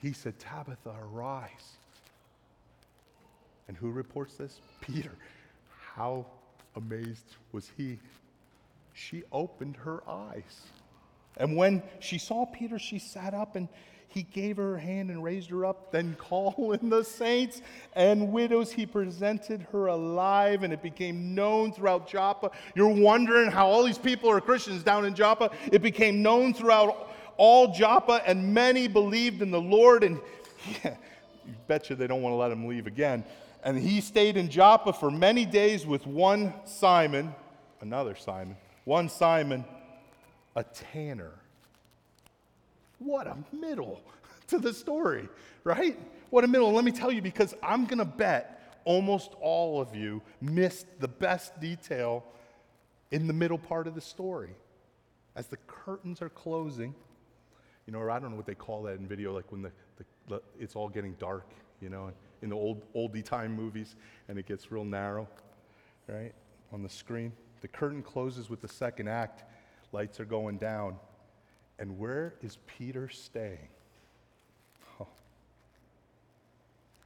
He 0.00 0.12
said, 0.12 0.38
Tabitha, 0.38 0.94
arise. 1.12 1.76
And 3.66 3.76
who 3.76 3.90
reports 3.90 4.34
this? 4.34 4.60
Peter. 4.80 5.12
How 5.94 6.26
amazed 6.76 7.36
was 7.52 7.70
he? 7.76 7.98
She 8.94 9.24
opened 9.32 9.76
her 9.76 10.02
eyes. 10.08 10.66
And 11.36 11.56
when 11.56 11.82
she 12.00 12.18
saw 12.18 12.46
Peter, 12.46 12.78
she 12.78 12.98
sat 12.98 13.34
up 13.34 13.56
and 13.56 13.68
he 14.08 14.22
gave 14.22 14.56
her 14.56 14.78
hand 14.78 15.10
and 15.10 15.22
raised 15.22 15.50
her 15.50 15.64
up. 15.64 15.92
Then, 15.92 16.16
calling 16.18 16.88
the 16.88 17.04
saints 17.04 17.60
and 17.94 18.32
widows, 18.32 18.72
he 18.72 18.86
presented 18.86 19.66
her 19.72 19.86
alive, 19.86 20.62
and 20.62 20.72
it 20.72 20.82
became 20.82 21.34
known 21.34 21.72
throughout 21.72 22.08
Joppa. 22.08 22.50
You're 22.74 22.88
wondering 22.88 23.50
how 23.50 23.68
all 23.68 23.84
these 23.84 23.98
people 23.98 24.30
are 24.30 24.40
Christians 24.40 24.82
down 24.82 25.04
in 25.04 25.14
Joppa. 25.14 25.50
It 25.70 25.82
became 25.82 26.22
known 26.22 26.54
throughout 26.54 27.07
all 27.38 27.72
Joppa, 27.72 28.22
and 28.26 28.52
many 28.52 28.88
believed 28.88 29.40
in 29.40 29.50
the 29.50 29.60
Lord. 29.60 30.04
And 30.04 30.20
yeah, 30.84 30.96
you 31.46 31.54
betcha 31.66 31.94
they 31.94 32.06
don't 32.06 32.20
want 32.20 32.34
to 32.34 32.36
let 32.36 32.52
him 32.52 32.66
leave 32.66 32.86
again. 32.86 33.24
And 33.64 33.78
he 33.78 34.00
stayed 34.00 34.36
in 34.36 34.50
Joppa 34.50 34.92
for 34.92 35.10
many 35.10 35.46
days 35.46 35.86
with 35.86 36.06
one 36.06 36.52
Simon, 36.64 37.34
another 37.80 38.14
Simon, 38.14 38.56
one 38.84 39.08
Simon, 39.08 39.64
a 40.54 40.64
tanner. 40.64 41.32
What 42.98 43.26
a 43.26 43.36
middle 43.54 44.00
to 44.48 44.58
the 44.58 44.72
story, 44.72 45.28
right? 45.64 45.98
What 46.30 46.44
a 46.44 46.48
middle. 46.48 46.72
Let 46.72 46.84
me 46.84 46.92
tell 46.92 47.10
you, 47.10 47.22
because 47.22 47.54
I'm 47.62 47.86
going 47.86 47.98
to 47.98 48.04
bet 48.04 48.80
almost 48.84 49.32
all 49.40 49.80
of 49.80 49.94
you 49.94 50.22
missed 50.40 50.86
the 51.00 51.08
best 51.08 51.58
detail 51.60 52.24
in 53.10 53.26
the 53.26 53.32
middle 53.32 53.58
part 53.58 53.86
of 53.86 53.94
the 53.94 54.00
story. 54.00 54.54
As 55.36 55.46
the 55.46 55.58
curtains 55.66 56.20
are 56.20 56.28
closing, 56.28 56.94
you 57.88 57.92
know, 57.92 58.00
or 58.00 58.10
I 58.10 58.18
don't 58.18 58.32
know 58.32 58.36
what 58.36 58.44
they 58.44 58.54
call 58.54 58.82
that 58.82 58.98
in 58.98 59.06
video, 59.06 59.34
like 59.34 59.50
when 59.50 59.62
the, 59.62 59.72
the, 60.28 60.42
it's 60.60 60.76
all 60.76 60.90
getting 60.90 61.14
dark, 61.14 61.46
you 61.80 61.88
know, 61.88 62.12
in 62.42 62.50
the 62.50 62.54
old 62.54 62.82
oldie 62.94 63.24
time 63.24 63.56
movies, 63.56 63.96
and 64.28 64.38
it 64.38 64.44
gets 64.44 64.70
real 64.70 64.84
narrow, 64.84 65.26
right, 66.06 66.34
on 66.70 66.82
the 66.82 66.88
screen. 66.90 67.32
The 67.62 67.68
curtain 67.68 68.02
closes 68.02 68.50
with 68.50 68.60
the 68.60 68.68
second 68.68 69.08
act, 69.08 69.44
lights 69.92 70.20
are 70.20 70.26
going 70.26 70.58
down. 70.58 70.96
And 71.78 71.98
where 71.98 72.34
is 72.42 72.58
Peter 72.66 73.08
staying? 73.08 73.68
Oh. 75.00 75.08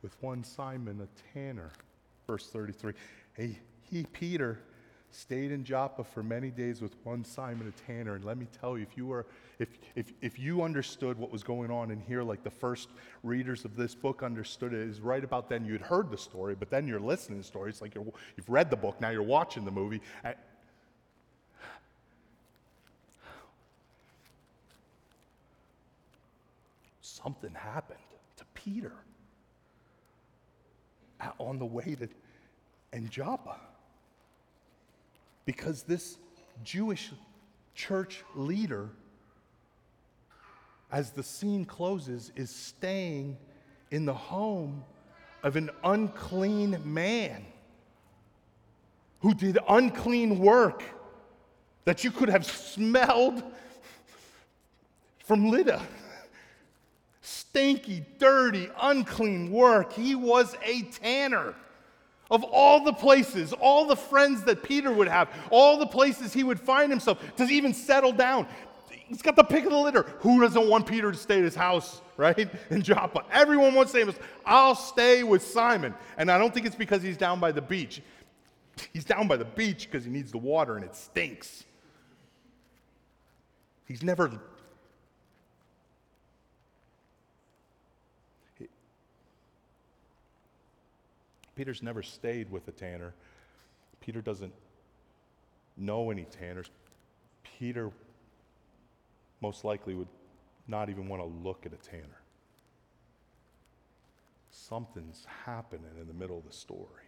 With 0.02 0.20
one 0.20 0.42
Simon, 0.42 1.00
a 1.00 1.38
tanner. 1.38 1.70
Verse 2.26 2.48
33. 2.48 2.94
Hey, 3.34 3.56
he, 3.88 4.04
Peter, 4.12 4.58
stayed 5.12 5.52
in 5.52 5.64
Joppa 5.64 6.02
for 6.02 6.22
many 6.22 6.50
days 6.50 6.80
with 6.82 6.94
one 7.04 7.24
Simon, 7.24 7.68
a 7.68 7.86
tanner. 7.86 8.14
And 8.14 8.24
let 8.24 8.38
me 8.38 8.46
tell 8.60 8.76
you, 8.76 8.82
if 8.82 8.96
you 8.96 9.06
were, 9.06 9.26
if, 9.58 9.68
if, 9.94 10.12
if 10.20 10.38
you 10.38 10.62
understood 10.62 11.18
what 11.18 11.30
was 11.30 11.42
going 11.42 11.70
on 11.70 11.90
in 11.90 12.00
here, 12.00 12.22
like 12.22 12.42
the 12.42 12.50
first 12.50 12.88
readers 13.22 13.64
of 13.64 13.76
this 13.76 13.94
book 13.94 14.22
understood 14.22 14.72
it, 14.72 14.80
is 14.80 15.00
right 15.00 15.22
about 15.22 15.48
then 15.48 15.64
you'd 15.64 15.82
heard 15.82 16.10
the 16.10 16.18
story, 16.18 16.54
but 16.58 16.70
then 16.70 16.88
you're 16.88 17.00
listening 17.00 17.42
to. 17.42 17.70
It's 17.70 17.82
like 17.82 17.94
you 17.94 18.12
have 18.36 18.48
read 18.48 18.70
the 18.70 18.76
book, 18.76 19.00
now 19.00 19.10
you're 19.10 19.22
watching 19.22 19.64
the 19.64 19.70
movie. 19.70 20.00
something 27.00 27.54
happened 27.54 27.98
to 28.36 28.44
Peter 28.54 28.92
uh, 31.20 31.30
on 31.38 31.58
the 31.58 31.66
way 31.66 31.96
to 31.98 32.08
in 32.92 33.08
Joppa. 33.08 33.56
Because 35.44 35.82
this 35.82 36.18
Jewish 36.62 37.10
church 37.74 38.22
leader, 38.34 38.90
as 40.90 41.10
the 41.10 41.22
scene 41.22 41.64
closes, 41.64 42.32
is 42.36 42.50
staying 42.50 43.36
in 43.90 44.04
the 44.04 44.14
home 44.14 44.84
of 45.42 45.56
an 45.56 45.70
unclean 45.82 46.80
man 46.84 47.44
who 49.20 49.34
did 49.34 49.58
unclean 49.68 50.38
work 50.38 50.82
that 51.84 52.04
you 52.04 52.10
could 52.10 52.28
have 52.28 52.44
smelled 52.44 53.42
from 55.18 55.50
Lydda 55.50 55.82
stinky, 57.22 58.04
dirty, 58.18 58.68
unclean 58.80 59.50
work. 59.50 59.92
He 59.92 60.14
was 60.14 60.56
a 60.64 60.82
tanner. 60.82 61.54
Of 62.32 62.44
all 62.44 62.82
the 62.82 62.94
places, 62.94 63.52
all 63.52 63.84
the 63.84 63.94
friends 63.94 64.42
that 64.44 64.62
Peter 64.62 64.90
would 64.90 65.06
have, 65.06 65.28
all 65.50 65.78
the 65.78 65.86
places 65.86 66.32
he 66.32 66.42
would 66.42 66.58
find 66.58 66.90
himself 66.90 67.22
to 67.36 67.44
even 67.44 67.74
settle 67.74 68.10
down, 68.10 68.46
he's 68.88 69.20
got 69.20 69.36
the 69.36 69.44
pick 69.44 69.66
of 69.66 69.70
the 69.70 69.76
litter. 69.76 70.04
Who 70.20 70.40
doesn't 70.40 70.66
want 70.66 70.86
Peter 70.86 71.12
to 71.12 71.18
stay 71.18 71.36
at 71.36 71.44
his 71.44 71.54
house, 71.54 72.00
right? 72.16 72.48
In 72.70 72.80
Joppa. 72.80 73.26
Everyone 73.30 73.74
wants 73.74 73.92
to 73.92 74.06
say, 74.06 74.18
I'll 74.46 74.74
stay 74.74 75.22
with 75.24 75.42
Simon. 75.42 75.94
And 76.16 76.30
I 76.30 76.38
don't 76.38 76.54
think 76.54 76.64
it's 76.64 76.74
because 76.74 77.02
he's 77.02 77.18
down 77.18 77.38
by 77.38 77.52
the 77.52 77.60
beach. 77.60 78.00
He's 78.94 79.04
down 79.04 79.28
by 79.28 79.36
the 79.36 79.44
beach 79.44 79.90
because 79.90 80.06
he 80.06 80.10
needs 80.10 80.32
the 80.32 80.38
water 80.38 80.76
and 80.76 80.86
it 80.86 80.96
stinks. 80.96 81.64
He's 83.86 84.02
never 84.02 84.32
Peter's 91.62 91.80
never 91.80 92.02
stayed 92.02 92.50
with 92.50 92.66
a 92.66 92.72
tanner. 92.72 93.14
Peter 94.00 94.20
doesn't 94.20 94.52
know 95.76 96.10
any 96.10 96.24
tanners. 96.24 96.68
Peter 97.56 97.92
most 99.40 99.64
likely 99.64 99.94
would 99.94 100.08
not 100.66 100.90
even 100.90 101.06
want 101.06 101.22
to 101.22 101.48
look 101.48 101.64
at 101.64 101.72
a 101.72 101.76
tanner. 101.76 102.20
Something's 104.50 105.24
happening 105.44 105.92
in 106.00 106.08
the 106.08 106.12
middle 106.12 106.36
of 106.36 106.44
the 106.44 106.52
story. 106.52 107.06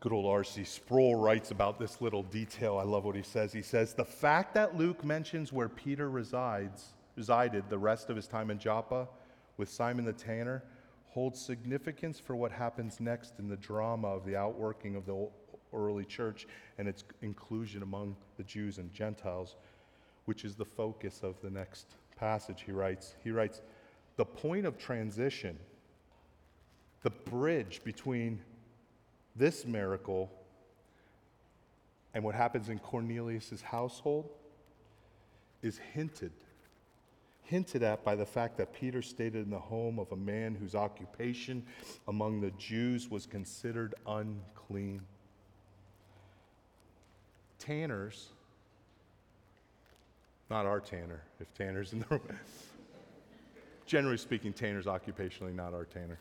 Good 0.00 0.14
old 0.14 0.24
R.C. 0.24 0.64
Sproul 0.64 1.14
writes 1.14 1.50
about 1.50 1.78
this 1.78 2.00
little 2.00 2.22
detail. 2.22 2.78
I 2.78 2.84
love 2.84 3.04
what 3.04 3.16
he 3.16 3.22
says. 3.22 3.52
He 3.52 3.60
says, 3.60 3.92
The 3.92 4.06
fact 4.06 4.54
that 4.54 4.78
Luke 4.78 5.04
mentions 5.04 5.52
where 5.52 5.68
Peter 5.68 6.08
resides, 6.08 6.94
resided 7.16 7.64
the 7.68 7.76
rest 7.76 8.08
of 8.08 8.16
his 8.16 8.26
time 8.26 8.50
in 8.50 8.58
Joppa 8.58 9.08
with 9.58 9.68
Simon 9.68 10.06
the 10.06 10.14
tanner 10.14 10.62
holds 11.10 11.40
significance 11.40 12.18
for 12.18 12.36
what 12.36 12.52
happens 12.52 13.00
next 13.00 13.38
in 13.38 13.48
the 13.48 13.56
drama 13.56 14.08
of 14.08 14.24
the 14.24 14.36
outworking 14.36 14.94
of 14.94 15.06
the 15.06 15.28
early 15.72 16.04
church 16.04 16.46
and 16.78 16.88
its 16.88 17.04
inclusion 17.22 17.82
among 17.82 18.16
the 18.36 18.44
Jews 18.44 18.78
and 18.78 18.92
Gentiles, 18.92 19.56
which 20.26 20.44
is 20.44 20.54
the 20.54 20.64
focus 20.64 21.20
of 21.22 21.40
the 21.42 21.50
next 21.50 21.86
passage 22.16 22.62
he 22.64 22.72
writes. 22.72 23.14
He 23.24 23.30
writes, 23.30 23.62
The 24.16 24.24
point 24.24 24.66
of 24.66 24.78
transition, 24.78 25.58
the 27.02 27.10
bridge 27.10 27.82
between 27.84 28.40
this 29.34 29.64
miracle 29.64 30.30
and 32.14 32.24
what 32.24 32.34
happens 32.34 32.68
in 32.68 32.78
Cornelius' 32.78 33.62
household, 33.62 34.30
is 35.62 35.78
hinted 35.94 36.32
hinted 37.48 37.82
at 37.82 38.04
by 38.04 38.14
the 38.14 38.26
fact 38.26 38.58
that 38.58 38.74
Peter 38.74 39.00
stayed 39.00 39.34
in 39.34 39.48
the 39.48 39.58
home 39.58 39.98
of 39.98 40.12
a 40.12 40.16
man 40.16 40.54
whose 40.54 40.74
occupation 40.74 41.64
among 42.06 42.42
the 42.42 42.50
Jews 42.52 43.10
was 43.10 43.24
considered 43.24 43.94
unclean. 44.06 45.00
Tanners, 47.58 48.28
not 50.50 50.66
our 50.66 50.78
tanner, 50.78 51.22
if 51.40 51.52
Tanner's 51.54 51.94
in 51.94 52.00
the 52.00 52.06
room. 52.10 52.20
Generally 53.86 54.18
speaking, 54.18 54.52
Tanner's 54.52 54.84
occupationally 54.84 55.54
not 55.54 55.72
our 55.72 55.86
tanner. 55.86 56.18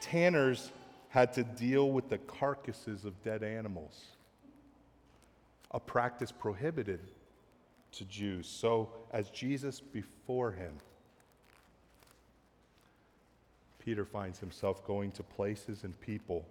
Tanners 0.00 0.70
had 1.08 1.32
to 1.32 1.42
deal 1.42 1.90
with 1.90 2.08
the 2.08 2.18
carcasses 2.18 3.04
of 3.04 3.20
dead 3.24 3.42
animals, 3.42 4.04
a 5.72 5.80
practice 5.80 6.30
prohibited 6.30 7.00
to 7.98 8.04
Jews, 8.04 8.46
so 8.46 8.90
as 9.12 9.30
Jesus 9.30 9.80
before 9.80 10.52
him. 10.52 10.74
Peter 13.84 14.04
finds 14.04 14.38
himself 14.38 14.84
going 14.86 15.12
to 15.12 15.22
places 15.22 15.84
and 15.84 15.98
people 16.00 16.46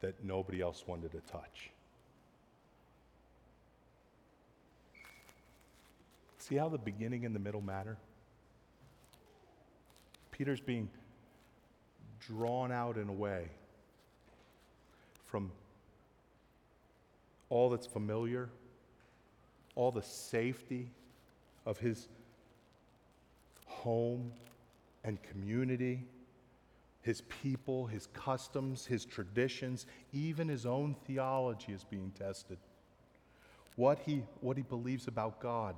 that 0.00 0.14
nobody 0.24 0.60
else 0.60 0.84
wanted 0.86 1.10
to 1.12 1.20
touch. 1.20 1.70
See 6.38 6.56
how 6.56 6.68
the 6.68 6.78
beginning 6.78 7.26
and 7.26 7.34
the 7.34 7.40
middle 7.40 7.60
matter? 7.60 7.96
Peter's 10.30 10.60
being 10.60 10.88
drawn 12.20 12.72
out 12.72 12.96
in 12.96 13.08
a 13.08 13.12
way 13.12 13.48
from 15.26 15.50
all 17.50 17.68
that's 17.70 17.86
familiar, 17.86 18.48
all 19.74 19.90
the 19.90 20.02
safety 20.02 20.90
of 21.66 21.78
his 21.78 22.08
home 23.66 24.32
and 25.04 25.22
community, 25.22 26.04
his 27.02 27.22
people, 27.42 27.86
his 27.86 28.08
customs, 28.08 28.84
his 28.84 29.04
traditions, 29.04 29.86
even 30.12 30.48
his 30.48 30.66
own 30.66 30.94
theology 31.06 31.72
is 31.72 31.84
being 31.84 32.12
tested. 32.18 32.58
What 33.76 33.98
he, 34.00 34.22
what 34.40 34.56
he 34.56 34.62
believes 34.62 35.08
about 35.08 35.40
God. 35.40 35.74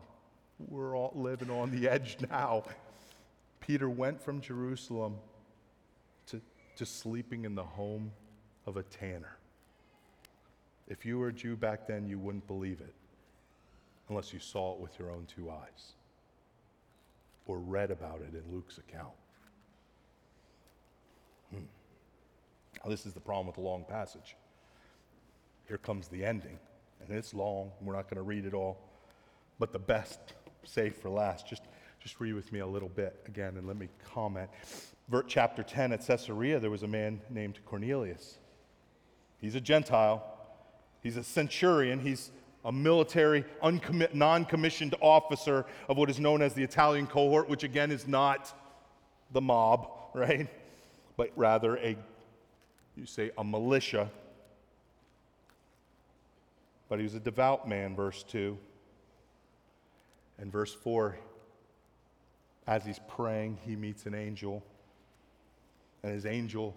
We're 0.58 0.96
all 0.96 1.12
living 1.14 1.50
on 1.50 1.70
the 1.70 1.88
edge 1.88 2.16
now. 2.30 2.64
Peter 3.60 3.88
went 3.88 4.20
from 4.20 4.40
Jerusalem 4.40 5.16
to, 6.26 6.40
to 6.76 6.86
sleeping 6.86 7.44
in 7.44 7.54
the 7.54 7.62
home 7.62 8.10
of 8.66 8.76
a 8.76 8.82
tanner. 8.82 9.36
If 10.88 11.06
you 11.06 11.18
were 11.18 11.28
a 11.28 11.32
Jew 11.32 11.56
back 11.56 11.86
then, 11.86 12.08
you 12.08 12.18
wouldn't 12.18 12.46
believe 12.46 12.80
it 12.80 12.94
unless 14.12 14.32
you 14.32 14.38
saw 14.38 14.74
it 14.74 14.78
with 14.78 14.98
your 14.98 15.10
own 15.10 15.26
two 15.26 15.50
eyes 15.50 15.94
or 17.46 17.58
read 17.58 17.90
about 17.90 18.20
it 18.20 18.34
in 18.34 18.54
Luke's 18.54 18.76
account. 18.76 19.14
Hmm. 21.50 21.64
Now, 22.84 22.90
this 22.90 23.06
is 23.06 23.14
the 23.14 23.20
problem 23.20 23.46
with 23.46 23.56
the 23.56 23.62
long 23.62 23.84
passage. 23.88 24.36
Here 25.66 25.78
comes 25.78 26.08
the 26.08 26.24
ending, 26.24 26.58
and 27.00 27.16
it's 27.16 27.32
long. 27.32 27.72
We're 27.80 27.94
not 27.94 28.04
going 28.04 28.16
to 28.16 28.22
read 28.22 28.44
it 28.44 28.52
all, 28.52 28.78
but 29.58 29.72
the 29.72 29.78
best 29.78 30.18
saved 30.64 30.96
for 30.96 31.08
last. 31.08 31.48
Just, 31.48 31.62
just 31.98 32.20
read 32.20 32.34
with 32.34 32.52
me 32.52 32.60
a 32.60 32.66
little 32.66 32.90
bit 32.90 33.18
again, 33.26 33.56
and 33.56 33.66
let 33.66 33.78
me 33.78 33.88
comment. 34.12 34.50
Vert 35.08 35.26
chapter 35.26 35.62
10 35.62 35.92
at 35.92 36.06
Caesarea, 36.06 36.60
there 36.60 36.70
was 36.70 36.82
a 36.82 36.88
man 36.88 37.22
named 37.30 37.60
Cornelius. 37.64 38.38
He's 39.38 39.54
a 39.54 39.60
Gentile. 39.60 40.22
He's 41.02 41.16
a 41.16 41.24
centurion. 41.24 41.98
He's 41.98 42.30
a 42.64 42.72
military, 42.72 43.44
non 44.12 44.44
commissioned 44.44 44.94
officer 45.00 45.66
of 45.88 45.96
what 45.96 46.08
is 46.08 46.20
known 46.20 46.42
as 46.42 46.54
the 46.54 46.62
Italian 46.62 47.06
cohort, 47.06 47.48
which 47.48 47.64
again 47.64 47.90
is 47.90 48.06
not 48.06 48.56
the 49.32 49.40
mob, 49.40 49.88
right? 50.14 50.48
But 51.16 51.30
rather 51.36 51.76
a, 51.78 51.96
you 52.96 53.06
say, 53.06 53.30
a 53.36 53.44
militia. 53.44 54.10
But 56.88 56.98
he 56.98 57.04
was 57.04 57.14
a 57.14 57.20
devout 57.20 57.66
man, 57.66 57.96
verse 57.96 58.22
2. 58.24 58.56
And 60.38 60.50
verse 60.50 60.74
4, 60.74 61.16
as 62.66 62.84
he's 62.84 63.00
praying, 63.08 63.58
he 63.64 63.76
meets 63.76 64.06
an 64.06 64.14
angel. 64.14 64.62
And 66.02 66.12
his 66.12 66.26
angel 66.26 66.74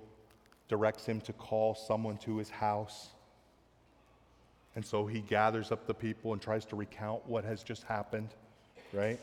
directs 0.67 1.05
him 1.05 1.19
to 1.21 1.33
call 1.33 1.75
someone 1.75 2.17
to 2.19 2.37
his 2.37 2.49
house. 2.49 3.09
And 4.75 4.85
so 4.85 5.05
he 5.05 5.21
gathers 5.21 5.71
up 5.71 5.87
the 5.87 5.93
people 5.93 6.33
and 6.33 6.41
tries 6.41 6.65
to 6.65 6.75
recount 6.75 7.25
what 7.27 7.45
has 7.45 7.63
just 7.63 7.83
happened, 7.83 8.29
right? 8.91 9.19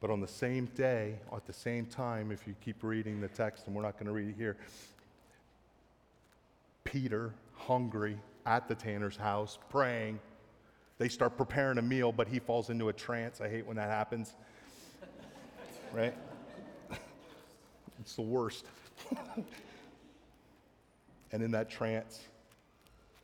But 0.00 0.10
on 0.10 0.20
the 0.20 0.28
same 0.28 0.66
day, 0.76 1.16
at 1.34 1.46
the 1.46 1.52
same 1.52 1.86
time, 1.86 2.30
if 2.30 2.46
you 2.46 2.54
keep 2.64 2.82
reading 2.82 3.20
the 3.20 3.28
text, 3.28 3.66
and 3.66 3.74
we're 3.74 3.82
not 3.82 3.94
going 3.94 4.06
to 4.06 4.12
read 4.12 4.28
it 4.28 4.36
here, 4.36 4.56
Peter, 6.84 7.34
hungry, 7.54 8.18
at 8.46 8.68
the 8.68 8.74
tanner's 8.74 9.16
house, 9.16 9.58
praying. 9.70 10.20
They 10.98 11.08
start 11.08 11.36
preparing 11.36 11.78
a 11.78 11.82
meal, 11.82 12.12
but 12.12 12.28
he 12.28 12.38
falls 12.38 12.70
into 12.70 12.88
a 12.88 12.92
trance. 12.92 13.40
I 13.40 13.48
hate 13.48 13.66
when 13.66 13.76
that 13.76 13.88
happens. 13.88 14.34
right? 15.92 16.14
it's 17.98 18.14
the 18.14 18.22
worst. 18.22 18.66
and 21.32 21.42
in 21.42 21.50
that 21.50 21.70
trance, 21.70 22.20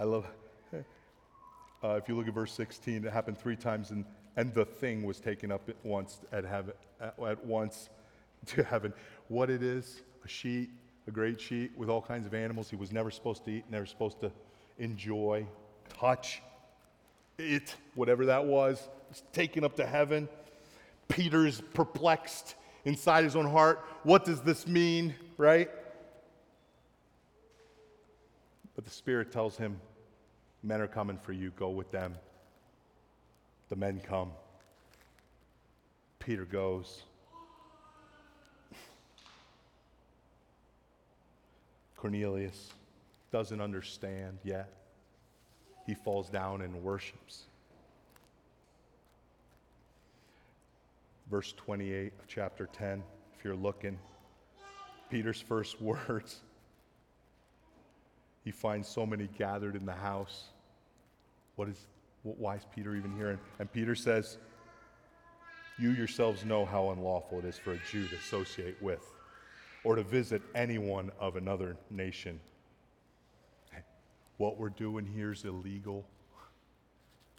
I 0.01 0.05
love, 0.05 0.25
uh, 1.85 1.89
if 1.91 2.09
you 2.09 2.17
look 2.17 2.27
at 2.27 2.33
verse 2.33 2.53
16, 2.53 3.05
it 3.05 3.13
happened 3.13 3.39
three 3.39 3.55
times, 3.55 3.91
and, 3.91 4.07
and 4.35 4.55
the 4.55 4.65
thing 4.65 5.03
was 5.03 5.21
taken 5.21 5.53
up 5.53 5.69
at 5.69 5.77
once 5.85 6.21
at, 6.33 6.43
heaven, 6.47 6.73
at, 6.99 7.15
at 7.19 7.45
once 7.45 7.91
to 8.47 8.65
heaven. 8.65 8.95
What 9.29 9.51
it 9.51 9.63
is, 9.63 10.01
a 10.25 10.29
sheet, 10.29 10.71
a 11.07 11.11
great 11.11 11.39
sheet 11.39 11.73
with 11.77 11.91
all 11.91 12.01
kinds 12.01 12.27
of 12.27 12.33
animals 12.33 12.71
he 12.71 12.77
was 12.77 12.93
never 12.93 13.11
supposed 13.11 13.45
to 13.45 13.51
eat, 13.51 13.65
never 13.71 13.85
supposed 13.85 14.21
to 14.23 14.33
enjoy, 14.79 15.47
touch. 15.99 16.41
It, 17.39 17.77
whatever 17.95 18.25
that 18.25 18.47
was, 18.47 18.89
was 19.11 19.23
taken 19.35 19.65
up 19.65 19.77
to 19.77 19.87
heaven. 19.87 20.31
Peter's 21.09 21.61
perplexed 21.75 22.55
inside 22.87 23.25
his 23.25 23.37
own 23.37 23.51
heart. 23.51 23.85
What 24.05 24.25
does 24.25 24.41
this 24.41 24.67
mean, 24.67 25.15
right? 25.37 25.69
But 28.75 28.87
the 28.87 28.91
Spirit 28.91 29.31
tells 29.31 29.59
him, 29.59 29.79
Men 30.63 30.81
are 30.81 30.87
coming 30.87 31.19
for 31.19 31.33
you. 31.33 31.53
Go 31.57 31.71
with 31.71 31.91
them. 31.91 32.15
The 33.69 33.77
men 33.77 34.01
come. 34.07 34.31
Peter 36.19 36.45
goes. 36.45 37.03
Cornelius 41.97 42.73
doesn't 43.33 43.61
understand 43.61 44.39
yet. 44.45 44.69
He 45.87 45.95
falls 45.95 46.29
down 46.29 46.61
and 46.63 46.83
worships. 46.83 47.45
Verse 51.31 51.55
28 51.57 52.13
of 52.19 52.27
chapter 52.27 52.69
10, 52.73 53.03
if 53.39 53.45
you're 53.45 53.55
looking, 53.55 53.99
Peter's 55.11 55.41
first 55.41 55.81
words 55.83 56.41
he 58.51 58.53
finds 58.53 58.89
so 58.89 59.07
many 59.07 59.29
gathered 59.39 59.77
in 59.77 59.87
the 59.87 59.93
house. 59.93 60.49
What 61.55 61.69
is, 61.69 61.87
why 62.25 62.57
is 62.57 62.67
Peter 62.75 62.97
even 62.97 63.15
here? 63.17 63.31
And, 63.31 63.39
and 63.61 63.73
Peter 63.73 63.95
says, 63.95 64.39
You 65.79 65.91
yourselves 65.91 66.45
know 66.45 66.65
how 66.65 66.91
unlawful 66.91 67.39
it 67.39 67.45
is 67.45 67.57
for 67.57 67.75
a 67.75 67.79
Jew 67.89 68.09
to 68.09 68.17
associate 68.17 68.75
with 68.83 69.07
or 69.85 69.95
to 69.95 70.03
visit 70.03 70.43
anyone 70.57 71.13
of 71.21 71.37
another 71.37 71.77
nation. 71.91 72.41
What 74.39 74.59
we're 74.59 74.71
doing 74.71 75.07
here 75.07 75.31
is 75.31 75.45
illegal, 75.45 76.05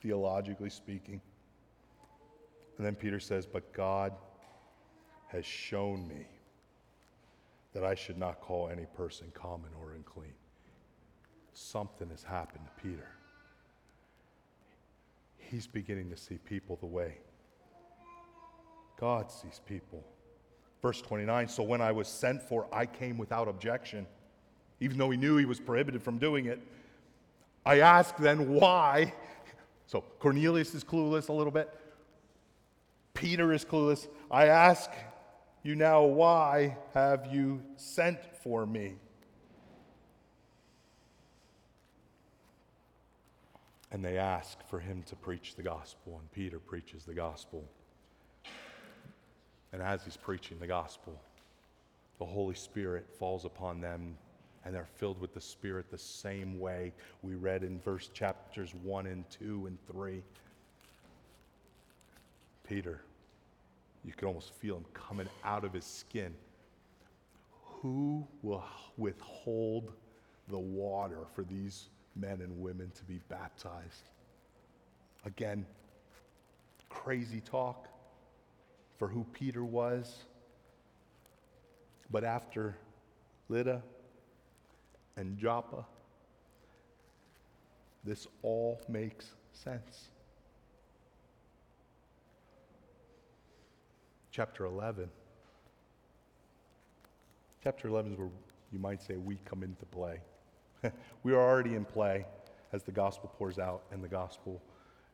theologically 0.01 0.69
speaking. 0.69 1.19
And 2.77 2.85
then 2.85 2.95
Peter 2.95 3.19
says, 3.19 3.45
But 3.45 3.73
God 3.73 4.13
has 5.27 5.45
shown 5.45 6.07
me 6.07 6.25
that 7.73 7.83
I 7.83 7.95
should 7.95 8.17
not 8.17 8.39
call 8.39 8.69
any 8.69 8.85
person 8.95 9.27
common 9.33 9.71
or 9.83 9.90
something 11.53 12.09
has 12.09 12.23
happened 12.23 12.65
to 12.65 12.83
Peter. 12.83 13.07
He's 15.37 15.67
beginning 15.67 16.09
to 16.09 16.17
see 16.17 16.37
people 16.37 16.77
the 16.79 16.85
way 16.85 17.17
God 19.01 19.31
sees 19.31 19.59
people. 19.67 20.03
Verse 20.81 21.01
29 21.01 21.49
So 21.49 21.63
when 21.63 21.81
I 21.81 21.91
was 21.91 22.07
sent 22.07 22.41
for, 22.41 22.67
I 22.71 22.85
came 22.85 23.17
without 23.17 23.47
objection, 23.47 24.05
even 24.79 24.97
though 24.97 25.09
he 25.09 25.17
knew 25.17 25.37
he 25.37 25.45
was 25.45 25.59
prohibited 25.59 26.01
from 26.01 26.19
doing 26.19 26.45
it. 26.45 26.61
I 27.65 27.79
asked 27.79 28.17
then 28.17 28.53
why. 28.53 29.13
So 29.87 30.03
Cornelius 30.19 30.73
is 30.73 30.83
clueless 30.83 31.29
a 31.29 31.33
little 31.33 31.51
bit. 31.51 31.69
Peter 33.13 33.51
is 33.51 33.65
clueless. 33.65 34.07
I 34.29 34.45
ask 34.45 34.89
you 35.63 35.75
now, 35.75 36.03
why 36.03 36.77
have 36.93 37.27
you 37.31 37.61
sent 37.75 38.19
for 38.41 38.65
me? 38.65 38.95
And 43.91 44.03
they 44.03 44.17
ask 44.17 44.57
for 44.67 44.79
him 44.79 45.03
to 45.03 45.15
preach 45.15 45.55
the 45.55 45.63
gospel, 45.63 46.17
and 46.19 46.31
Peter 46.31 46.59
preaches 46.59 47.03
the 47.03 47.13
gospel. 47.13 47.63
And 49.73 49.81
as 49.81 50.03
he's 50.03 50.17
preaching 50.17 50.57
the 50.59 50.67
gospel, 50.67 51.21
the 52.19 52.25
Holy 52.25 52.55
Spirit 52.55 53.07
falls 53.19 53.45
upon 53.45 53.81
them, 53.81 54.15
and 54.63 54.73
they're 54.73 54.85
filled 54.85 55.19
with 55.19 55.33
the 55.33 55.41
Spirit 55.41 55.89
the 55.89 55.97
same 55.97 56.59
way 56.59 56.93
we 57.21 57.35
read 57.35 57.63
in 57.63 57.79
verse 57.79 58.09
chapters 58.13 58.73
1 58.83 59.07
and 59.07 59.29
2 59.29 59.65
and 59.67 59.77
3. 59.91 60.21
Peter, 62.67 63.01
you 64.05 64.13
could 64.13 64.27
almost 64.27 64.53
feel 64.53 64.77
him 64.77 64.85
coming 64.93 65.27
out 65.43 65.65
of 65.65 65.73
his 65.73 65.85
skin. 65.85 66.33
Who 67.81 68.25
will 68.41 68.63
withhold 68.97 69.91
the 70.47 70.59
water 70.59 71.25
for 71.33 71.43
these 71.43 71.89
men 72.15 72.41
and 72.41 72.61
women 72.61 72.91
to 72.95 73.03
be 73.03 73.19
baptized. 73.29 74.09
Again, 75.25 75.65
crazy 76.89 77.41
talk 77.41 77.87
for 78.97 79.07
who 79.07 79.25
Peter 79.33 79.63
was. 79.63 80.25
But 82.11 82.23
after 82.23 82.75
Lydda 83.49 83.81
and 85.15 85.37
Joppa, 85.37 85.85
this 88.03 88.27
all 88.41 88.81
makes 88.89 89.31
sense. 89.53 90.09
Chapter 94.31 94.65
11. 94.65 95.09
Chapter 97.63 97.87
11 97.87 98.13
is 98.13 98.17
where 98.17 98.29
you 98.71 98.79
might 98.79 99.01
say 99.01 99.17
we 99.17 99.37
come 99.45 99.63
into 99.63 99.85
play. 99.85 100.19
we 101.23 101.33
are 101.33 101.39
already 101.39 101.75
in 101.75 101.85
play 101.85 102.25
as 102.73 102.83
the 102.83 102.91
gospel 102.91 103.31
pours 103.37 103.59
out 103.59 103.83
and 103.91 104.03
the 104.03 104.07
gospel 104.07 104.61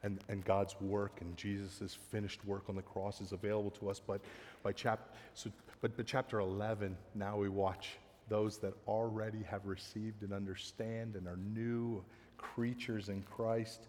and, 0.03 0.19
and 0.29 0.45
God's 0.45 0.75
work 0.79 1.19
and 1.21 1.35
Jesus' 1.35 1.97
finished 2.11 2.45
work 2.45 2.63
on 2.69 2.75
the 2.75 2.81
cross 2.81 3.19
is 3.19 3.31
available 3.31 3.71
to 3.71 3.89
us. 3.89 3.99
But 3.99 4.21
by 4.63 4.71
chap, 4.71 5.15
so, 5.33 5.51
but, 5.81 5.97
but 5.97 6.05
chapter 6.05 6.39
11, 6.39 6.95
now 7.15 7.37
we 7.37 7.49
watch 7.49 7.97
those 8.29 8.57
that 8.59 8.73
already 8.87 9.43
have 9.43 9.65
received 9.65 10.21
and 10.23 10.33
understand 10.33 11.15
and 11.15 11.27
are 11.27 11.37
new 11.37 12.03
creatures 12.37 13.09
in 13.09 13.23
Christ, 13.23 13.87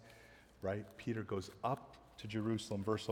right? 0.61 0.85
Peter 0.97 1.23
goes 1.23 1.51
up 1.63 1.97
to 2.17 2.27
Jerusalem, 2.27 2.83
verse, 2.83 3.09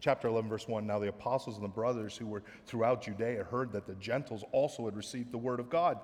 chapter 0.00 0.28
11, 0.28 0.48
verse 0.48 0.68
1. 0.68 0.86
Now 0.86 0.98
the 0.98 1.08
apostles 1.08 1.56
and 1.56 1.64
the 1.64 1.68
brothers 1.68 2.16
who 2.16 2.26
were 2.26 2.42
throughout 2.66 3.02
Judea 3.02 3.44
heard 3.44 3.72
that 3.72 3.86
the 3.86 3.94
Gentiles 3.94 4.44
also 4.52 4.84
had 4.84 4.96
received 4.96 5.32
the 5.32 5.38
word 5.38 5.60
of 5.60 5.70
God. 5.70 5.98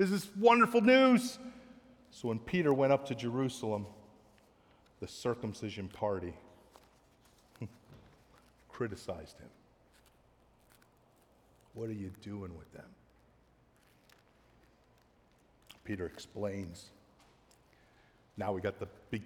This 0.00 0.12
is 0.12 0.30
wonderful 0.40 0.80
news. 0.80 1.38
So 2.10 2.28
when 2.28 2.38
Peter 2.38 2.72
went 2.72 2.90
up 2.90 3.04
to 3.08 3.14
Jerusalem, 3.14 3.84
the 4.98 5.06
circumcision 5.06 5.88
party 5.88 6.32
criticized 8.70 9.38
him. 9.38 9.50
What 11.74 11.90
are 11.90 11.92
you 11.92 12.10
doing 12.22 12.56
with 12.56 12.72
them? 12.72 12.86
Peter 15.84 16.06
explains. 16.06 16.88
Now 18.38 18.52
we 18.52 18.62
got 18.62 18.80
the 18.80 18.88
big, 19.10 19.24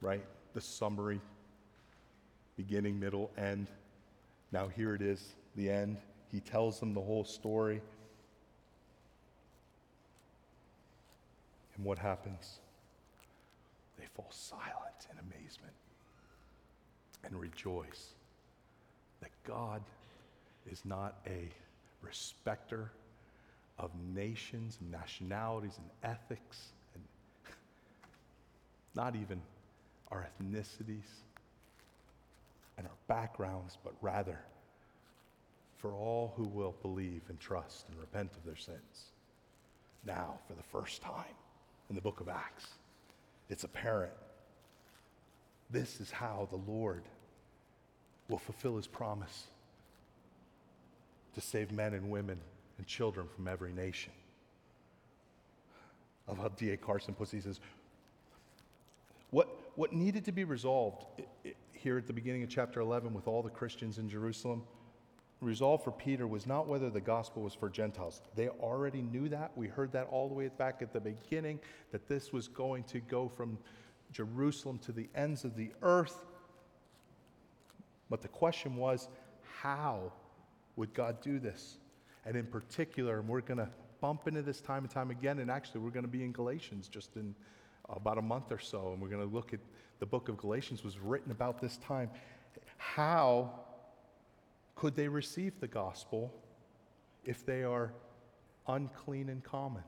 right? 0.00 0.24
The 0.52 0.60
summary, 0.60 1.20
beginning, 2.56 2.98
middle, 2.98 3.30
end. 3.38 3.68
Now 4.50 4.66
here 4.66 4.96
it 4.96 5.00
is, 5.00 5.36
the 5.54 5.70
end. 5.70 5.96
He 6.32 6.40
tells 6.40 6.80
them 6.80 6.92
the 6.92 7.00
whole 7.00 7.24
story. 7.24 7.80
And 11.80 11.86
what 11.86 11.98
happens? 11.98 12.58
They 13.98 14.04
fall 14.14 14.28
silent 14.28 15.06
in 15.10 15.18
amazement 15.18 15.72
and 17.24 17.40
rejoice 17.40 18.10
that 19.22 19.30
God 19.44 19.80
is 20.70 20.84
not 20.84 21.16
a 21.26 21.48
respecter 22.02 22.92
of 23.78 23.92
nations 24.14 24.76
and 24.82 24.90
nationalities 24.90 25.78
and 25.78 26.12
ethics 26.12 26.66
and 26.94 27.02
not 28.94 29.16
even 29.16 29.40
our 30.10 30.28
ethnicities 30.38 31.08
and 32.76 32.86
our 32.86 32.98
backgrounds, 33.08 33.78
but 33.82 33.94
rather 34.02 34.38
for 35.78 35.94
all 35.94 36.34
who 36.36 36.44
will 36.44 36.74
believe 36.82 37.22
and 37.30 37.40
trust 37.40 37.88
and 37.88 37.98
repent 37.98 38.32
of 38.36 38.44
their 38.44 38.56
sins. 38.56 39.12
Now, 40.04 40.38
for 40.46 40.52
the 40.52 40.62
first 40.62 41.00
time 41.00 41.24
in 41.90 41.96
the 41.96 42.00
book 42.00 42.20
of 42.20 42.28
Acts, 42.28 42.66
it's 43.50 43.64
apparent. 43.64 44.12
This 45.70 46.00
is 46.00 46.10
how 46.10 46.48
the 46.50 46.70
Lord 46.70 47.02
will 48.28 48.38
fulfill 48.38 48.76
his 48.76 48.86
promise 48.86 49.48
to 51.34 51.40
save 51.40 51.70
men 51.70 51.92
and 51.92 52.10
women 52.10 52.38
and 52.78 52.86
children 52.86 53.26
from 53.34 53.46
every 53.46 53.72
nation. 53.72 54.12
I 56.28 56.40
love 56.40 56.56
D.A. 56.56 56.76
Carson 56.76 57.14
puts 57.14 57.32
it. 57.32 57.36
He 57.36 57.42
says, 57.42 57.60
what, 59.30 59.48
what 59.74 59.92
needed 59.92 60.24
to 60.26 60.32
be 60.32 60.44
resolved 60.44 61.04
here 61.72 61.98
at 61.98 62.06
the 62.06 62.12
beginning 62.12 62.42
of 62.42 62.48
chapter 62.48 62.80
11 62.80 63.12
with 63.12 63.26
all 63.26 63.42
the 63.42 63.50
Christians 63.50 63.98
in 63.98 64.08
Jerusalem, 64.08 64.62
resolved 65.40 65.84
for 65.84 65.92
Peter 65.92 66.26
was 66.26 66.46
not 66.46 66.66
whether 66.66 66.90
the 66.90 67.00
gospel 67.00 67.42
was 67.42 67.54
for 67.54 67.70
Gentiles. 67.70 68.22
They 68.34 68.48
already 68.48 69.00
knew 69.00 69.28
that. 69.30 69.52
We 69.56 69.68
heard 69.68 69.92
that 69.92 70.06
all 70.10 70.28
the 70.28 70.34
way 70.34 70.48
back 70.48 70.82
at 70.82 70.92
the 70.92 71.00
beginning, 71.00 71.60
that 71.92 72.08
this 72.08 72.32
was 72.32 72.48
going 72.48 72.84
to 72.84 73.00
go 73.00 73.28
from 73.28 73.58
Jerusalem 74.12 74.78
to 74.80 74.92
the 74.92 75.08
ends 75.14 75.44
of 75.44 75.56
the 75.56 75.70
earth. 75.82 76.24
But 78.10 78.22
the 78.22 78.28
question 78.28 78.76
was, 78.76 79.08
how 79.60 80.12
would 80.76 80.92
God 80.92 81.20
do 81.22 81.38
this? 81.38 81.78
And 82.26 82.36
in 82.36 82.46
particular, 82.46 83.20
and 83.20 83.28
we're 83.28 83.40
going 83.40 83.58
to 83.58 83.68
bump 84.00 84.26
into 84.28 84.42
this 84.42 84.60
time 84.60 84.82
and 84.82 84.90
time 84.90 85.10
again, 85.10 85.38
and 85.38 85.50
actually, 85.50 85.80
we're 85.80 85.90
going 85.90 86.04
to 86.04 86.10
be 86.10 86.24
in 86.24 86.32
Galatians 86.32 86.88
just 86.88 87.16
in 87.16 87.34
about 87.88 88.18
a 88.18 88.22
month 88.22 88.50
or 88.50 88.58
so, 88.58 88.92
and 88.92 89.00
we're 89.00 89.08
going 89.08 89.26
to 89.26 89.34
look 89.34 89.52
at 89.52 89.60
the 89.98 90.06
book 90.06 90.28
of 90.28 90.36
Galatians 90.36 90.82
was 90.82 90.98
written 90.98 91.30
about 91.30 91.60
this 91.60 91.76
time. 91.78 92.10
How 92.76 93.52
could 94.80 94.96
they 94.96 95.08
receive 95.08 95.60
the 95.60 95.68
gospel 95.68 96.32
if 97.26 97.44
they 97.44 97.62
are 97.64 97.92
unclean 98.66 99.28
and 99.28 99.44
common? 99.44 99.82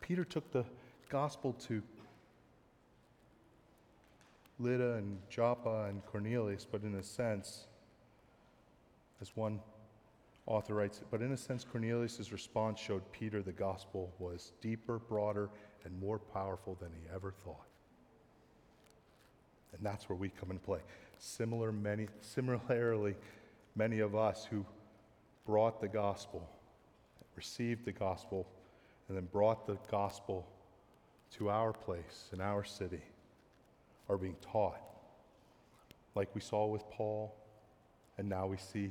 Peter 0.00 0.24
took 0.24 0.50
the 0.50 0.64
gospel 1.08 1.52
to 1.52 1.80
Lydda 4.58 4.94
and 4.94 5.18
Joppa 5.30 5.84
and 5.88 6.04
Cornelius, 6.06 6.66
but 6.68 6.82
in 6.82 6.96
a 6.96 7.02
sense, 7.04 7.68
as 9.22 9.36
one 9.36 9.60
author 10.46 10.74
writes, 10.74 11.00
but 11.12 11.22
in 11.22 11.30
a 11.30 11.36
sense, 11.36 11.64
Cornelius' 11.64 12.32
response 12.32 12.80
showed 12.80 13.02
Peter 13.12 13.40
the 13.40 13.52
gospel 13.52 14.12
was 14.18 14.50
deeper, 14.60 14.98
broader, 14.98 15.48
and 15.84 15.96
more 16.00 16.18
powerful 16.18 16.76
than 16.80 16.90
he 16.90 17.08
ever 17.14 17.30
thought. 17.44 17.68
And 19.76 19.84
that's 19.84 20.08
where 20.08 20.16
we 20.16 20.30
come 20.30 20.50
into 20.50 20.62
play. 20.62 20.80
Similar 21.18 21.72
many, 21.72 22.08
similarly, 22.20 23.14
many 23.74 24.00
of 24.00 24.14
us 24.14 24.46
who 24.50 24.64
brought 25.46 25.80
the 25.80 25.88
gospel, 25.88 26.48
received 27.36 27.84
the 27.84 27.92
gospel, 27.92 28.46
and 29.08 29.16
then 29.16 29.26
brought 29.26 29.66
the 29.66 29.78
gospel 29.90 30.46
to 31.38 31.50
our 31.50 31.72
place 31.72 32.30
in 32.32 32.40
our 32.40 32.64
city 32.64 33.02
are 34.08 34.16
being 34.16 34.36
taught, 34.40 34.80
like 36.14 36.34
we 36.34 36.40
saw 36.40 36.66
with 36.66 36.88
Paul, 36.90 37.34
and 38.18 38.28
now 38.28 38.46
we 38.46 38.56
see 38.56 38.90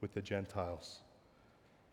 with 0.00 0.12
the 0.12 0.20
Gentiles. 0.20 1.00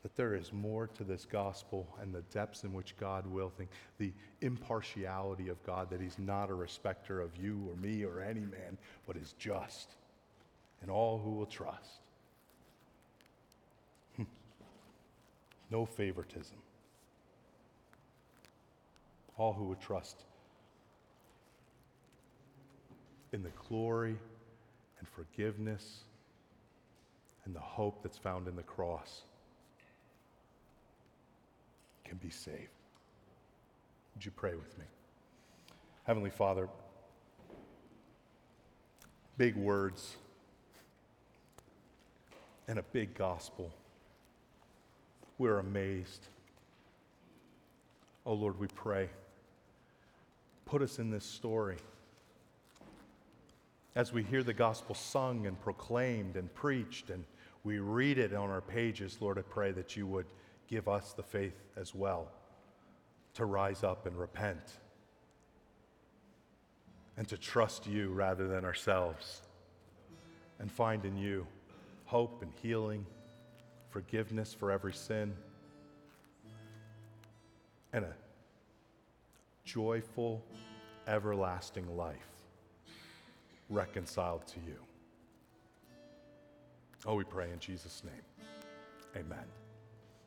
That 0.03 0.15
there 0.17 0.35
is 0.35 0.51
more 0.51 0.87
to 0.87 1.03
this 1.05 1.25
gospel 1.25 1.87
and 2.01 2.13
the 2.13 2.21
depths 2.23 2.65
in 2.65 2.73
which 2.73 2.95
God 2.99 3.25
will 3.25 3.49
think, 3.49 3.69
the 3.97 4.11
impartiality 4.41 5.47
of 5.47 5.63
God, 5.65 5.89
that 5.89 6.01
He's 6.01 6.19
not 6.19 6.49
a 6.49 6.53
respecter 6.53 7.21
of 7.21 7.35
you 7.37 7.69
or 7.69 7.75
me 7.77 8.03
or 8.03 8.21
any 8.21 8.41
man, 8.41 8.77
but 9.07 9.15
is 9.15 9.33
just, 9.39 9.91
and 10.81 10.91
all 10.91 11.19
who 11.19 11.31
will 11.31 11.45
trust. 11.45 12.01
Hmm. 14.17 14.23
no 15.71 15.85
favoritism. 15.85 16.57
All 19.37 19.53
who 19.53 19.63
would 19.65 19.79
trust 19.79 20.25
in 23.31 23.41
the 23.41 23.51
glory 23.67 24.15
and 24.99 25.07
forgiveness 25.07 26.03
and 27.45 27.53
the 27.53 27.59
hope 27.59 28.03
that's 28.03 28.17
found 28.17 28.47
in 28.47 28.55
the 28.55 28.63
cross 28.63 29.23
can 32.13 32.27
be 32.27 32.31
saved. 32.31 32.69
Would 34.13 34.23
you 34.23 34.31
pray 34.31 34.53
with 34.53 34.77
me? 34.77 34.85
Heavenly 36.03 36.29
Father, 36.29 36.69
big 39.37 39.55
words 39.55 40.17
and 42.67 42.77
a 42.77 42.83
big 42.83 43.15
gospel. 43.15 43.71
We're 45.39 45.57
amazed. 45.57 46.27
Oh 48.27 48.33
Lord, 48.33 48.59
we 48.59 48.67
pray. 48.67 49.09
Put 50.65 50.83
us 50.83 50.99
in 50.99 51.09
this 51.09 51.25
story. 51.25 51.77
As 53.95 54.13
we 54.13 54.21
hear 54.21 54.43
the 54.43 54.53
gospel 54.53 54.93
sung 54.93 55.47
and 55.47 55.59
proclaimed 55.61 56.35
and 56.35 56.53
preached, 56.53 57.09
and 57.09 57.23
we 57.63 57.79
read 57.79 58.19
it 58.19 58.33
on 58.33 58.51
our 58.51 58.61
pages, 58.61 59.17
Lord, 59.19 59.39
I 59.39 59.41
pray 59.41 59.71
that 59.71 59.95
you 59.95 60.05
would 60.05 60.27
give 60.73 60.87
us 60.87 61.13
the 61.13 61.21
faith 61.21 61.61
as 61.77 61.93
well 61.93 62.31
to 63.35 63.45
rise 63.45 63.83
up 63.83 64.07
and 64.07 64.17
repent 64.17 64.79
and 67.15 67.27
to 67.27 67.37
trust 67.37 67.85
you 67.85 68.09
rather 68.09 68.47
than 68.47 68.65
ourselves 68.65 69.43
and 70.57 70.71
find 70.71 71.05
in 71.05 71.15
you 71.15 71.45
hope 72.05 72.41
and 72.41 72.51
healing, 72.59 73.05
forgiveness 73.91 74.51
for 74.51 74.71
every 74.71 74.93
sin, 74.93 75.31
and 77.93 78.05
a 78.05 78.13
joyful, 79.63 80.43
everlasting 81.07 81.95
life 81.95 82.31
reconciled 83.69 84.47
to 84.47 84.59
you. 84.65 84.79
Oh, 87.05 87.13
we 87.13 87.25
pray 87.25 87.51
in 87.51 87.59
Jesus' 87.59 88.01
name. 88.03 89.23
Amen. 89.23 89.62